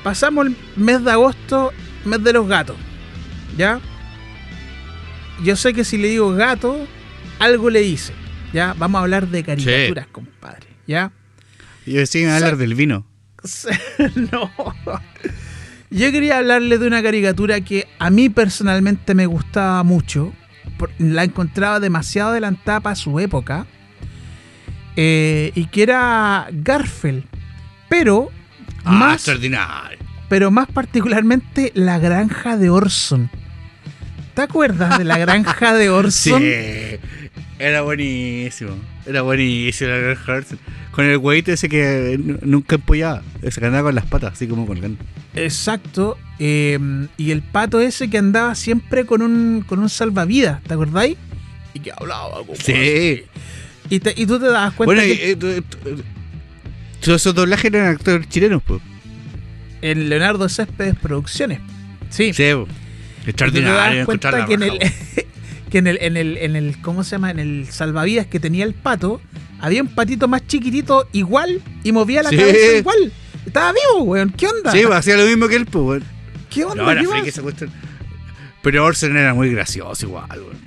[0.03, 1.71] Pasamos el mes de agosto,
[2.05, 2.75] mes de los gatos.
[3.55, 3.79] ¿Ya?
[5.43, 6.87] Yo sé que si le digo gato,
[7.37, 8.13] algo le hice.
[8.51, 8.73] ¿Ya?
[8.79, 10.65] Vamos a hablar de caricaturas, compadre.
[10.87, 11.11] ¿Ya?
[11.85, 13.05] Y decían Sa- hablar del vino.
[14.31, 14.51] no.
[15.91, 20.33] Yo quería hablarle de una caricatura que a mí personalmente me gustaba mucho.
[20.97, 23.65] La encontraba demasiado adelantada para su época.
[24.95, 27.23] eh, y que era Garfield.
[27.89, 28.29] Pero
[28.85, 29.97] Ah, más, extraordinario.
[30.29, 33.29] pero más particularmente la granja de Orson.
[34.35, 36.39] ¿Te acuerdas de la granja de Orson?
[36.41, 36.99] Sí,
[37.59, 38.75] era buenísimo.
[39.05, 40.59] Era buenísimo la Granja Harrison.
[40.93, 43.21] Con el huevito ese que n- nunca empollaba.
[43.41, 45.03] Ese que andaba con las patas, así como colgando.
[45.35, 46.17] Exacto.
[46.39, 46.79] eh,
[47.17, 51.17] y el pato ese que andaba siempre con un, con un salvavidas, ¿te acordáis?
[51.73, 52.63] Y que hablaba como así.
[52.73, 53.23] Sí.
[53.89, 55.63] Y, te- y tú te das cuenta Bueno, que eh, tú-
[57.01, 58.81] todos esos doblajes eran actores chilenos, pues.
[59.81, 61.59] en Leonardo Céspedes Producciones.
[62.09, 62.27] Sí.
[62.33, 62.55] Sí, te
[63.27, 63.73] extraordinario.
[63.75, 64.79] das cuenta encontrar la que en el,
[65.71, 67.31] que en el, en el, en el, ¿cómo se llama?
[67.31, 69.19] En el salvavidas que tenía el pato,
[69.63, 72.37] había un patito más chiquitito igual y movía la Sí.
[72.37, 73.11] cabeza igual.
[73.45, 74.29] Estaba vivo, weón.
[74.31, 74.71] ¿Qué onda?
[74.71, 75.83] Sí, pues, hacía lo mismo que él, pues.
[75.85, 76.03] weón.
[76.49, 76.83] ¿Qué onda?
[76.83, 77.71] No, era ¿Qué esa cuestión.
[78.61, 80.57] Pero Orson era muy gracioso igual, weón.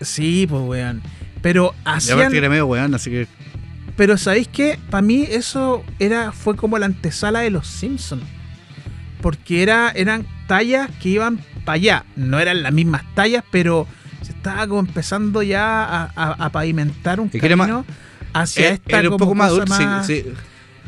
[0.00, 1.00] Sí, pues, weón.
[1.42, 3.26] Pero Y aparte hacían, era medio weón, así que.
[3.96, 4.78] Pero ¿sabéis qué?
[4.90, 8.22] Para mí eso era fue como la antesala de los Simpsons.
[9.20, 12.04] Porque era, eran tallas que iban para allá.
[12.16, 13.86] No eran las mismas tallas, pero
[14.22, 17.84] se estaba como empezando ya a, a- a pavimentar un camino
[18.32, 20.24] hacia Era, esta era un poco más sí, sí.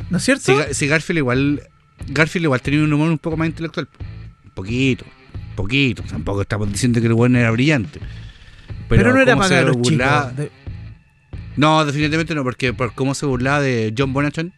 [0.09, 0.55] ¿No es cierto?
[0.71, 1.63] Sí, Garfield igual.
[2.07, 3.87] Garfield igual tenía un humor un poco más intelectual.
[4.45, 5.05] Un poquito.
[5.55, 6.03] Poquito.
[6.03, 7.99] Tampoco estamos diciendo que el weón era brillante.
[8.89, 10.37] pero, no era para se los burlaba- chicos.
[10.37, 10.51] de-
[11.55, 14.51] No, definitivamente no, porque por cómo se burlaba de John Bonachon.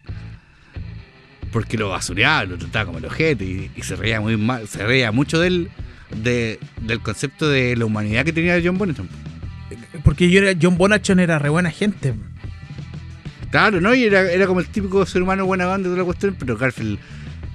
[1.52, 4.86] Porque lo basureaba, lo trataba como el ojete y, y se reía muy mal, se
[4.86, 5.70] reía mucho del,
[6.24, 9.08] de- del concepto de la humanidad que tenía John Bonachon.
[10.04, 12.14] porque yo era, John Bonachon era re buena gente.
[13.52, 13.94] Claro, ¿no?
[13.94, 16.58] Y era, era como el típico ser humano buena banda de toda la cuestión, pero
[16.58, 17.00] Garfield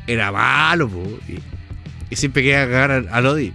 [0.06, 1.38] era malo, po, y,
[2.12, 3.52] y siempre quería cagar a, a Lodi.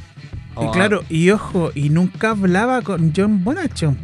[0.62, 3.98] Y claro, y ojo, y nunca hablaba con John Bonachon.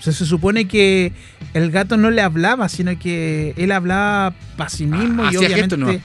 [0.00, 1.12] O sea, se supone que
[1.54, 6.00] el gato no le hablaba, sino que él hablaba para sí mismo Ah, y obviamente.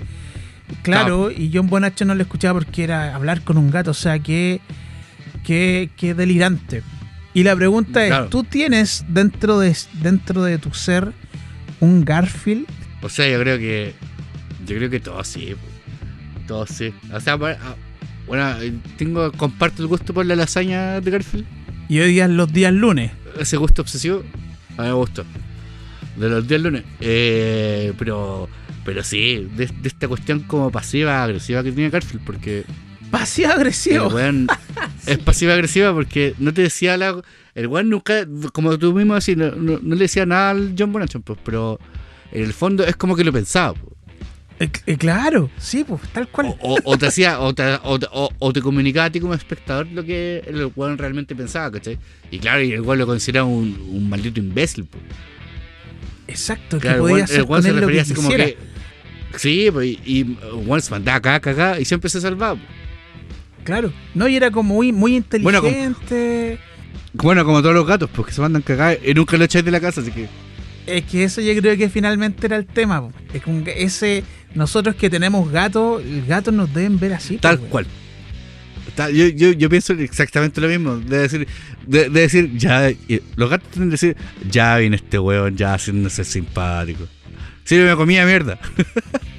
[0.84, 4.20] Claro, y John Bonachon no le escuchaba porque era hablar con un gato, o sea,
[4.20, 4.60] que,
[5.44, 6.84] que, que delirante.
[7.34, 8.26] Y la pregunta Claro.
[8.26, 11.14] es, ¿tú tienes dentro de, dentro de tu ser
[11.80, 12.65] un Garfield?
[13.01, 13.93] O sea, yo creo que.
[14.65, 15.55] Yo creo que todos sí.
[15.55, 16.47] po.
[16.47, 16.93] Todos sí.
[17.13, 17.75] O sea, ah,
[18.25, 18.55] bueno,
[18.97, 21.45] tengo, comparto el gusto por la lasaña de Garfield.
[21.89, 23.11] Y hoy día los días lunes.
[23.39, 24.23] Ese gusto obsesivo.
[24.78, 25.23] A mí me gustó.
[26.17, 26.84] De los días lunes.
[26.99, 28.49] Eh, pero.
[28.84, 32.63] Pero sí, de, de esta cuestión como pasiva agresiva que tiene Garfield, porque
[33.12, 34.08] Pasivo el agresivo.
[34.10, 34.47] weón
[35.05, 37.22] es pasiva agresiva porque no te decía la.
[37.55, 40.91] El weón nunca, como tú mismo decís, no, no- no le decía nada al John
[40.93, 41.80] Bonachon, pues, pero
[42.32, 43.74] en el fondo es como que lo pensaba.
[43.74, 43.93] pues.
[44.60, 46.47] Eh, eh, claro, sí, pues, tal cual.
[46.60, 49.20] O, o- o te hacía, o te, o, te- o- o te comunicaba a ti
[49.20, 51.97] como espectador lo que el weón realmente pensaba, ¿cachai?
[52.32, 54.86] Y claro, y el weón lo consideraba un, un maldito imbécil.
[54.86, 54.97] po.
[56.28, 58.14] Exacto, Claro, que el podía weón- hacer el con se él lo refería que así
[58.14, 58.58] como que.
[59.38, 60.24] Sí, pues, y, y
[60.66, 62.60] bueno, se mandaba acá, acá, y siempre se salvaba.
[63.68, 63.91] Claro.
[64.15, 66.57] No, y era como muy, muy Bueno, como- inteligente.
[67.11, 69.82] Bueno, como todos los gatos, porque se mandan cagar y nunca lo echáis de la
[69.82, 70.30] casa, así que.
[70.86, 73.01] Es que eso yo creo que finalmente era el tema.
[73.01, 73.11] po.
[73.34, 74.24] Es como que ese,
[74.55, 77.39] nosotros que tenemos gatos, los gatos nos deben ver así.
[77.39, 77.86] Tal cual.
[79.13, 80.95] Yo, yo, yo pienso exactamente lo mismo.
[80.95, 81.45] De decir,
[81.86, 82.89] de, de decir ya.
[83.36, 84.15] Los gatos tienen que decir,
[84.49, 87.05] ya viene este weón, ya haciéndose simpático.
[87.65, 88.57] Si yo me comía mierda.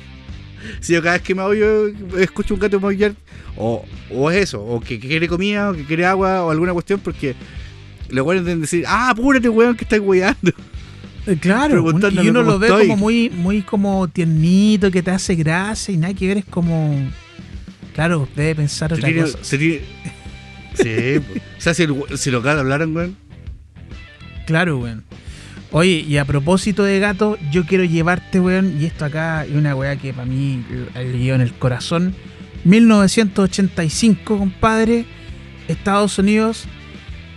[0.80, 3.14] si yo cada vez que me voy, yo escucho un gato maullar,
[3.56, 6.72] o, o es eso, o que, que quiere comida, o que quiere agua, o alguna
[6.72, 7.34] cuestión, porque
[8.10, 10.52] los weones deben decir, ah, apúrate weón, que estás weyando.
[11.26, 12.86] Eh, Claro, y uno lo ve estoy.
[12.88, 16.96] como muy, muy como tiernito, que te hace gracia y nada que ver, es como.
[17.94, 19.38] Claro, debe pensar otra tiene- cosa.
[19.42, 19.80] tiene-
[20.74, 21.16] Sí,
[21.58, 23.16] o sea, si, el- si los gatos hablaran, weón.
[24.46, 25.04] Claro, weón.
[25.70, 29.74] Oye, y a propósito de gato, yo quiero llevarte, weón, y esto acá es una
[29.74, 30.64] weá que para mí
[30.94, 32.14] le llevo en el corazón.
[32.64, 35.04] 1985, compadre,
[35.68, 36.64] Estados Unidos,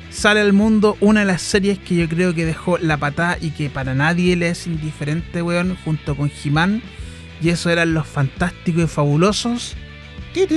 [0.10, 3.52] sale al mundo una de las series que yo creo que dejó la patada y
[3.52, 6.82] que para nadie le es indiferente, weón, junto con He-Man.
[7.42, 9.76] Y eso eran los fantásticos y fabulosos.
[10.34, 10.48] Ti,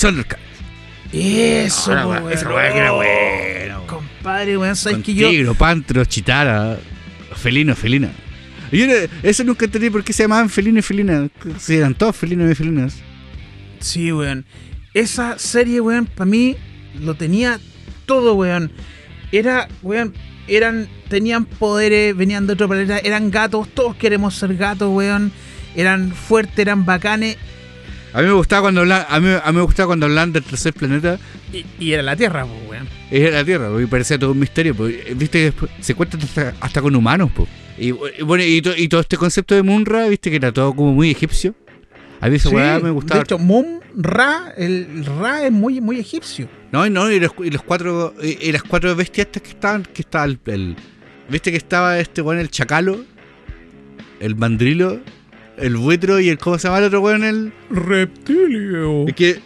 [0.00, 0.47] Thundercats.
[1.12, 2.32] Eso, Ahora, weón, weón.
[2.38, 3.86] esa weá que era buena.
[3.86, 5.30] Compadre, weón, ¿sabes que yo?
[5.30, 6.78] tigro, pantro, chitara,
[7.34, 8.10] felino, felina.
[8.70, 8.92] Yo no-
[9.22, 11.28] eso nunca entendí por qué se llamaban felino y felina.
[11.58, 12.96] Si eran todos felinos y felinas.
[13.80, 14.44] Sí, weón.
[14.92, 16.56] Esa serie, weón, para mí
[17.00, 17.58] lo tenía
[18.04, 18.70] todo, weón.
[19.32, 20.12] Era, weón,
[20.48, 25.32] eran, tenían poderes, venían de otro planeta, eran gatos, todos queremos ser gatos, weón.
[25.74, 27.36] Eran fuertes, eran bacanes.
[28.18, 30.42] A mí me gustaba cuando hablaban, a mí, a mí me gustaba cuando hablaban del
[30.42, 31.20] tercer planeta.
[31.52, 32.88] Y, y era la Tierra, pues, weón.
[33.12, 34.74] Era la Tierra, porque parecía todo un misterio.
[34.74, 37.46] porque, Viste que después se cuentan hasta, hasta con humanos, po.
[37.78, 40.74] Y, y bueno, y, to- y todo este concepto de Munra, viste que era todo
[40.74, 41.54] como muy egipcio.
[42.20, 43.20] A mí esa Sí, weá me gustaba.
[43.20, 46.48] De hecho, Mum, Ra, el Ra es muy, muy egipcio.
[46.72, 49.50] No, y no, y los, y los cuatro, y, y las cuatro bestias estas que
[49.50, 50.74] estaban, que estaba el, el-
[51.30, 53.04] viste que estaba este weón, el chacalo,
[54.18, 54.98] el mandrilo,
[55.60, 57.24] el buitro y el, ¿cómo se llama el otro weón?
[57.24, 59.06] El, Reptilio.
[59.06, 59.40] el que,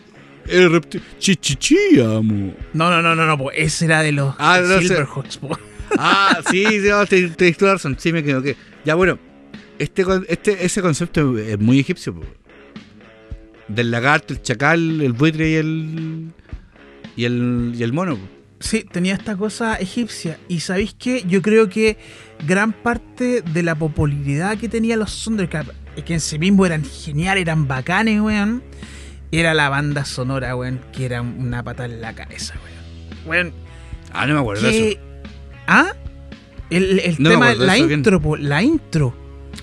[0.47, 2.55] el reptil, chichichiamo.
[2.73, 4.79] No, no, no, no, no, pues ese era de los Ah, no.
[4.81, 5.41] Silverhawks.
[5.99, 8.57] Ah, sí, no, te, te razón, sí me equivoqué.
[8.85, 9.19] Ya bueno,
[9.79, 12.23] este, este, ese concepto es muy egipcio, po.
[13.69, 16.33] Del lagarto, el chacal, el buitre y el,
[17.17, 18.27] y el, y el mono, po.
[18.61, 20.39] Sí, tenía esta cosa egipcia.
[20.49, 21.25] Y ¿sabéis qué?
[21.27, 21.97] Yo creo que
[22.47, 25.73] gran parte de la popularidad que tenían los Thundercats,
[26.05, 28.62] que en sí mismo eran geniales, eran bacanes, weón,
[29.30, 33.22] era la banda sonora, weón, que era una pata en la cabeza, weón.
[33.26, 33.53] Weón,
[34.14, 34.88] Ah, no me acuerdo de que...
[34.90, 35.01] eso.
[35.66, 35.93] ¿Ah?
[36.70, 39.14] El, el No tema, de la eso intro, po, la intro.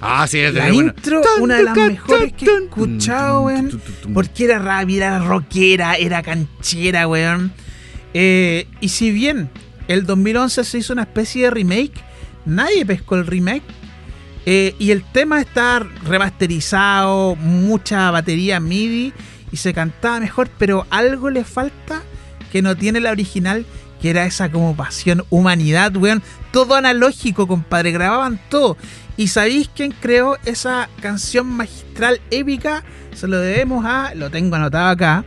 [0.01, 0.93] Ah, sí, era La terrible bueno.
[0.97, 3.81] intro, una de las mejores que he escuchado, weón.
[4.13, 7.51] Porque era rápida, era rockera, era canchera, weón.
[8.13, 9.49] Eh, y si bien
[9.87, 11.93] el 2011 se hizo una especie de remake,
[12.45, 13.63] nadie pescó el remake.
[14.51, 19.13] Eh, y el tema está remasterizado, mucha batería MIDI
[19.51, 22.01] y se cantaba mejor, pero algo le falta
[22.51, 23.63] que no tiene la original,
[24.01, 26.23] que era esa como pasión, humanidad, weón.
[26.51, 28.75] Todo analógico, compadre, grababan todo.
[29.17, 32.83] ¿Y sabéis quién creó esa canción magistral épica?
[33.13, 35.25] Se lo debemos a, lo tengo anotado acá,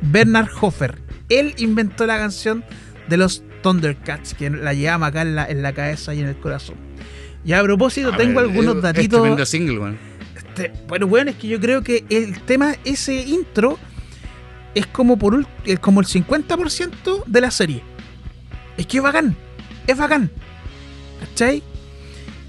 [0.00, 0.98] Bernard Hofer.
[1.28, 2.64] Él inventó la canción
[3.06, 6.38] de los Thundercats, que la llevamos acá en la, en la cabeza y en el
[6.38, 6.91] corazón.
[7.44, 9.20] Y a propósito, A tengo ver, algunos es- Es datitos.
[9.20, 9.98] tremendo single, weón.
[10.36, 13.78] Este, bueno, bueno, es que yo creo que el tema, ese intro,
[14.74, 17.82] es como por es como el 50% de la serie.
[18.76, 19.36] Es que es bacán,
[19.86, 20.30] es bacán.
[21.20, 21.62] ¿Cachai?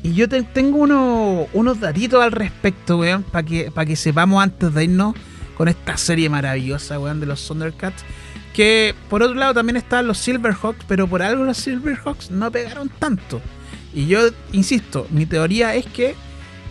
[0.04, 4.42] Y yo te- tengo uno- unos datitos al respecto, weón, para que, para que sepamos
[4.44, 5.16] antes de irnos
[5.56, 8.04] con esta serie maravillosa, weón, de los Thundercats.
[8.54, 12.90] Que por otro lado también están los Silverhawks, pero por algo los Silverhawks no pegaron
[13.00, 13.42] tanto.
[13.94, 16.16] Y yo insisto, mi teoría es que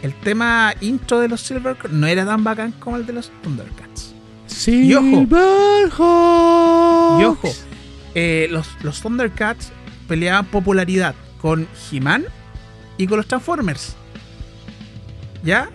[0.02, 4.12] el tema intro de los Silverhawks no era tan bacán como el de los Thundercats.
[4.66, 5.26] Y ojo.
[7.20, 7.48] Y ojo,
[8.14, 9.72] eh, los, los Thundercats
[10.08, 12.24] peleaban popularidad con He-Man
[12.98, 13.96] y con los Transformers.
[15.44, 15.70] ¿Ya?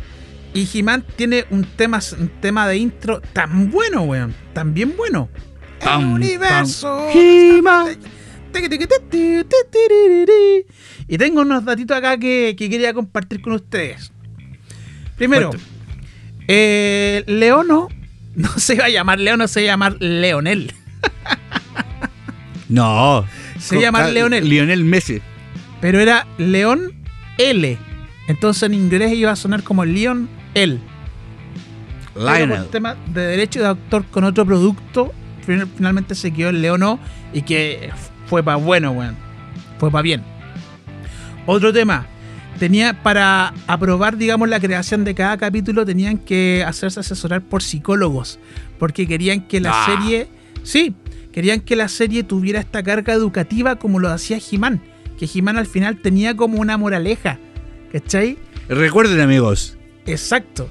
[0.54, 4.34] Y He-Man tiene un tema, un tema de intro tan bueno, weón.
[4.54, 5.30] Tan bien bueno.
[5.84, 7.10] Pam, El universo.
[7.14, 7.98] He-Man.
[11.08, 14.12] Y tengo unos datitos acá que, que quería compartir con ustedes.
[15.18, 15.52] Primero,
[16.48, 17.88] eh, Leono
[18.36, 20.74] no se va a llamar Leono, se va a llamar Leonel.
[22.70, 23.26] No.
[23.60, 24.48] Se va a llamar Leonel.
[24.50, 25.22] Lionel Messi.
[25.80, 26.92] Pero era León
[27.38, 27.78] L.
[28.28, 30.78] Entonces en inglés iba a sonar como Leon L.
[32.14, 32.68] Por Lionel.
[32.68, 35.14] tema de derecho de autor con otro producto,
[35.46, 37.00] fin- finalmente se quedó en Leono
[37.32, 37.90] y que
[38.28, 39.16] fue para bueno, weón.
[39.80, 40.24] Fue para bien.
[41.46, 42.06] Otro tema.
[42.60, 48.40] Tenía para aprobar, digamos, la creación de cada capítulo, tenían que hacerse asesorar por psicólogos.
[48.80, 49.86] Porque querían que la Ah.
[49.86, 50.28] serie.
[50.64, 50.96] Sí,
[51.32, 54.82] querían que la serie tuviera esta carga educativa como lo hacía He-Man.
[55.20, 57.38] Que He-Man al final tenía como una moraleja.
[57.92, 58.38] ¿Cachai?
[58.68, 59.78] Recuerden, amigos.
[60.08, 60.70] Exacto.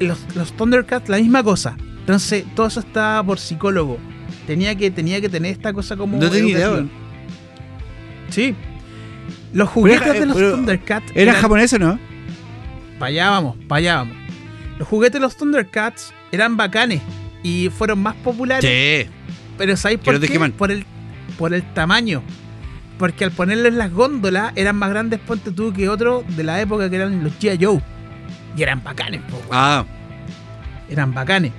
[0.00, 1.76] Los, los Thundercats, la misma cosa.
[2.00, 3.98] Entonces, todo eso estaba por psicólogo.
[4.46, 6.18] Tenía que, tenía que tener esta cosa como.
[6.18, 6.84] No tenía idea.
[8.30, 8.54] Sí.
[9.52, 11.12] Los juguetes era- de los Thundercats.
[11.14, 11.98] ¿Era japonés o no?
[12.98, 14.16] Para allá vamos, para allá vamos.
[14.78, 17.00] Los juguetes de los Thundercats eran bacanes
[17.42, 18.64] y fueron más populares.
[18.64, 19.10] Sí.
[19.58, 20.50] Pero ¿sabéis por qué?
[20.56, 20.84] Por el,
[21.38, 22.22] por el tamaño.
[22.98, 26.88] Porque al ponerles las góndolas eran más grandes, ponte tú, que otros de la época
[26.90, 27.58] que eran los G.I.
[27.64, 27.80] Joe.
[28.56, 29.40] Y eran bacanes, po.
[29.50, 29.84] Ah,
[30.88, 31.52] eran bacanes.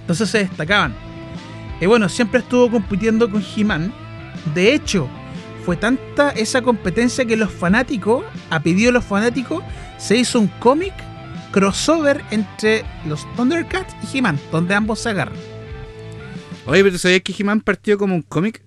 [0.00, 0.94] Entonces se destacaban.
[1.80, 3.92] Y bueno, siempre estuvo compitiendo con He-Man.
[4.54, 5.08] De hecho,
[5.64, 9.62] fue tanta esa competencia que los fanáticos, a pedido de los fanáticos,
[9.98, 10.92] se hizo un cómic
[11.52, 15.36] crossover entre los Thundercats y He-Man, donde ambos se agarran.
[16.66, 18.62] oye, pero ¿sabías que He-Man partió como un cómic?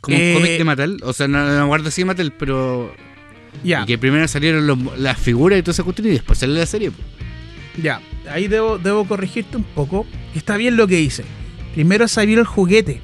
[0.00, 1.00] Como Eh, un cómic de Mattel.
[1.02, 2.94] O sea, no, no si de Mattel, pero.
[3.64, 6.66] Ya, que primero salieron los- las figuras y toda esa cuestión y después salió la
[6.66, 6.92] serie.
[7.82, 8.00] ya.
[8.30, 10.06] Ahí debo, debo corregirte un poco.
[10.34, 11.24] Está bien lo que hice.
[11.78, 13.00] Primero salió el juguete.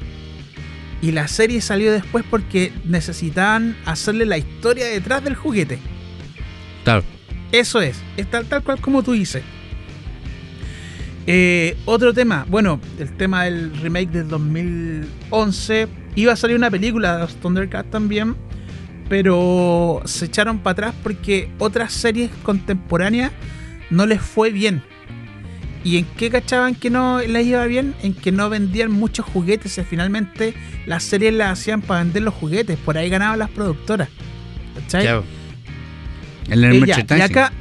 [1.00, 5.78] Y la serie salió después porque necesitaban hacerle la historia detrás del juguete.
[6.82, 7.04] Claro.
[7.52, 9.44] Eso es, es tal, tal cual como tú dices.
[11.28, 15.86] Eh, otro tema, bueno, el tema del remake del 2011.
[16.16, 18.34] Iba a salir una película de los Thundercats también,
[19.08, 23.30] pero se echaron para atrás porque otras series contemporáneas
[23.90, 24.82] no les fue bien.
[25.85, 27.95] ¿Y en qué cachaban que no les iba bien?
[28.03, 30.55] En que no vendían muchos juguetes y finalmente
[30.87, 32.78] las series las hacían para vender los juguetes.
[32.78, 34.09] Por ahí ganaban las productoras.
[34.74, 35.03] ¿Cachai?
[35.03, 35.24] Claro.
[36.49, 37.53] En el Eh, ya, y acá,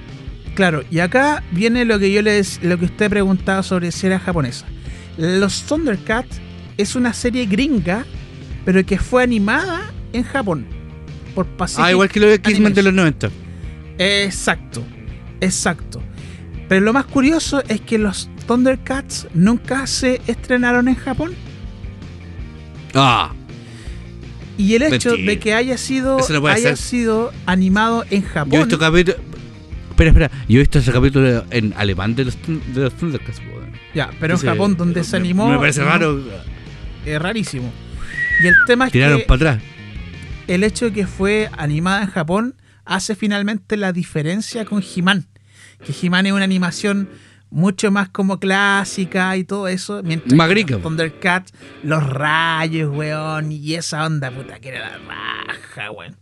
[0.55, 4.65] claro, y acá viene lo que yo les, lo que usted preguntaba sobre era japonesa.
[5.17, 6.39] Los Thundercats
[6.77, 8.05] es una serie gringa,
[8.65, 10.65] pero que fue animada en Japón
[11.35, 11.85] por Pacific.
[11.85, 13.29] Ah, igual que lo de X-Men de los 90.
[13.97, 14.83] Exacto,
[15.39, 16.01] exacto.
[16.69, 21.33] Pero lo más curioso es que los Thundercats nunca se estrenaron en Japón.
[22.93, 23.31] Ah,
[24.57, 25.31] Y el hecho Mentira.
[25.31, 28.59] de que haya sido, haya sido animado en yo he Japón.
[28.59, 29.17] visto capítulo.
[29.89, 30.31] Espera, espera.
[30.47, 33.41] Yo he visto ese capítulo en alemán de los, de los Thundercats.
[33.93, 35.49] Ya, pero en Japón donde se animó.
[35.49, 36.19] Me parece raro.
[37.05, 37.71] Es rarísimo.
[38.43, 39.63] Y el tema es Tiraron que para atrás.
[40.47, 42.55] el hecho de que fue animada en Japón
[42.85, 45.27] hace finalmente la diferencia con He-Man.
[45.85, 47.09] Que He-Man es una animación
[47.49, 50.01] mucho más como clásica y todo eso.
[50.03, 50.33] Mientras.
[50.81, 51.53] Thundercats,
[51.83, 56.15] los rayos, weón, y esa onda, puta, que era la raja, weón.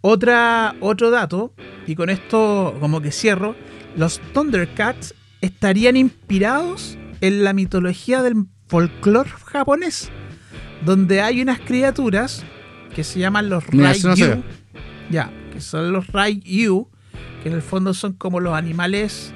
[0.00, 1.52] Otra, otro dato,
[1.86, 3.56] y con esto como que cierro,
[3.96, 10.10] los Thundercats estarían inspirados en la mitología del folclore japonés,
[10.84, 12.44] donde hay unas criaturas
[12.94, 14.16] que se llaman los no Raiyu.
[14.16, 14.42] sé.
[15.10, 16.88] ya, que son los Raiyu,
[17.42, 19.32] que en el fondo son como los animales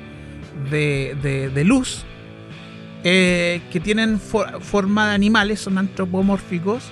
[0.71, 1.17] de,
[1.55, 2.05] de- luz,
[3.05, 6.85] eh, que tienen for- forma de animales, son antropomórficos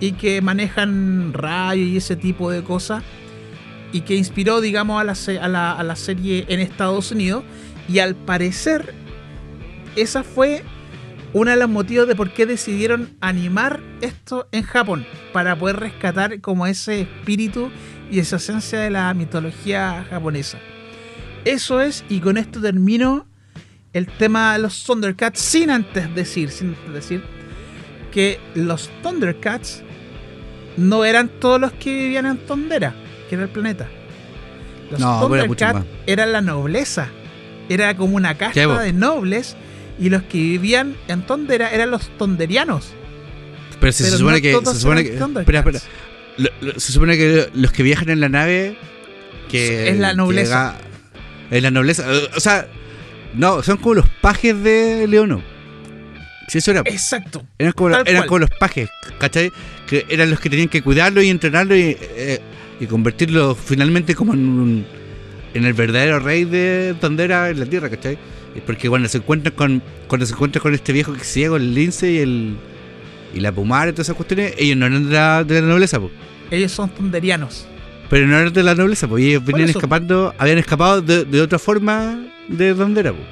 [0.00, 3.02] y que manejan rayos y ese tipo de cosas
[3.92, 7.44] y que inspiró, digamos, a la, a la, a la serie en Estados Unidos
[7.88, 8.94] y al parecer
[9.96, 10.62] esa fue
[11.34, 16.40] uno de los motivos de por qué decidieron animar esto en Japón para poder rescatar
[16.40, 17.70] como ese espíritu
[18.12, 20.58] y esa esencia de la mitología japonesa.
[21.46, 23.26] Eso es, y con esto termino
[23.94, 27.24] el tema de los Thundercats sin antes decir, sin antes decir
[28.12, 29.82] que los Thundercats
[30.76, 32.94] no eran todos los que vivían en Tondera,
[33.30, 33.88] que era el planeta.
[34.90, 37.08] Los No, Thundercats eran la nobleza.
[37.70, 39.56] Era como una casta de nobles
[39.98, 42.90] y los que vivían en Tondera eran los tonderianos.
[43.80, 44.70] Pero si pero se supone no que.
[44.70, 45.80] Se supone que espera, espera.
[46.38, 48.76] Lo- lo- se supone que los que viajan en la nave.
[49.50, 50.76] Que, Es la nobleza.
[51.50, 52.06] es la nobleza.
[52.36, 52.66] O sea,
[53.34, 55.42] no, son como los pajes de Leono.
[56.48, 56.80] Si eso era.
[56.86, 57.46] Exacto.
[57.58, 59.50] Eran como, eran como los pajes, ¿cachai?
[59.86, 62.40] Que eran los que tenían que cuidarlo y entrenarlo y, eh,
[62.80, 64.86] y convertirlo finalmente como en, un-
[65.54, 68.18] en el verdadero rey de Tondera en la tierra, ¿cachai?
[68.66, 72.10] Porque cuando se encuentran con cuando se encuentran con este viejo que ciego, el lince
[72.12, 72.56] y el
[73.34, 75.98] y la pumara y todas esas cuestiones, ellos no eran de la, de la nobleza,
[76.00, 76.10] po.
[76.50, 77.66] Ellos son tonderianos.
[78.10, 81.58] Pero no eran de la nobleza, pues ellos venían escapando, habían escapado de, de otra
[81.58, 83.24] forma de donde era, pues.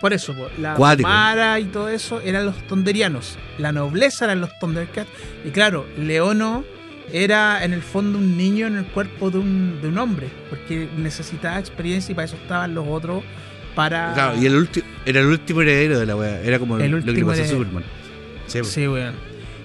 [0.00, 1.08] Por eso, po, la Cuático.
[1.08, 3.38] Mara y todo eso eran los tonderianos.
[3.58, 5.08] La nobleza eran los Thundercats.
[5.44, 6.64] Y claro, Leono
[7.12, 10.28] era en el fondo un niño en el cuerpo de un, de un hombre.
[10.50, 13.24] Porque necesitaba experiencia y para eso estaban los otros.
[13.74, 14.12] Para.
[14.12, 16.40] Claro, y el ulti- era el último heredero de la wea.
[16.42, 17.46] Era como El lo que le último pasó a.
[17.46, 17.84] Superman.
[18.48, 18.68] Sí, pues.
[18.72, 19.14] Sí, weón.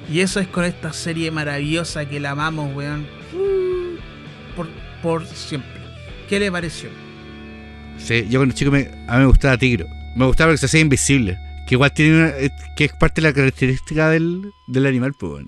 [0.09, 3.07] Y eso es con esta serie maravillosa que la amamos, weón.
[3.33, 3.97] Uh,
[4.55, 4.67] Por,
[5.01, 5.71] por siempre.
[6.27, 6.89] ¿Qué le pareció?
[7.97, 9.85] Sí, yo cuando chico me, a mí me gustaba Tigro.
[10.15, 11.37] Me gustaba porque se hacía invisible.
[11.67, 15.33] Que igual tiene una, eh, que es parte de la característica del, del animal, pues,
[15.33, 15.47] weón.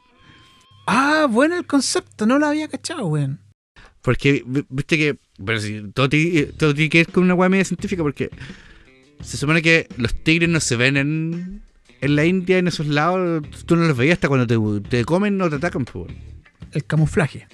[0.87, 3.39] Ah, bueno el concepto, no lo había cachado, weón.
[4.01, 5.17] Porque, vi- viste que.
[5.43, 6.09] Pero sí, todo,
[6.57, 8.29] todo tiene que ver con una weá media científica, porque
[9.21, 11.61] se supone que los tigres no se ven en,
[12.03, 13.43] en la India, en esos lados.
[13.65, 16.13] Tú no los veías hasta cuando te, te comen o te atacan, pues.
[16.73, 17.47] El camuflaje.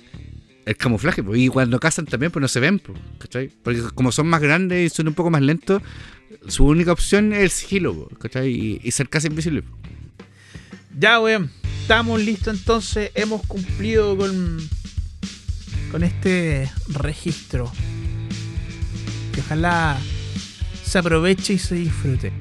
[0.65, 1.39] El camuflaje, pues.
[1.39, 2.97] Y cuando cazan también, pues no se ven, pues.
[3.19, 3.49] ¿Cachai?
[3.63, 5.83] Porque como son más grandes y son un poco más lentos,
[6.47, 8.49] su única opción es el sigilo, pues, ¿cachai?
[8.49, 9.63] Y, y ser casi invisible.
[10.97, 11.51] Ya, weón.
[11.81, 13.11] Estamos listos entonces.
[13.13, 14.57] Hemos cumplido con,
[15.91, 17.71] con este registro.
[19.31, 19.99] Que ojalá
[20.83, 22.33] se aproveche y se disfrute.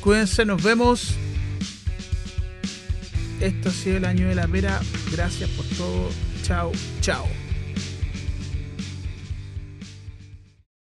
[0.00, 1.14] Cuídense, nos vemos.
[3.40, 4.80] Esto ha sido el año de la pera.
[5.12, 6.10] Gracias por todo.
[6.42, 7.26] Chao, chao.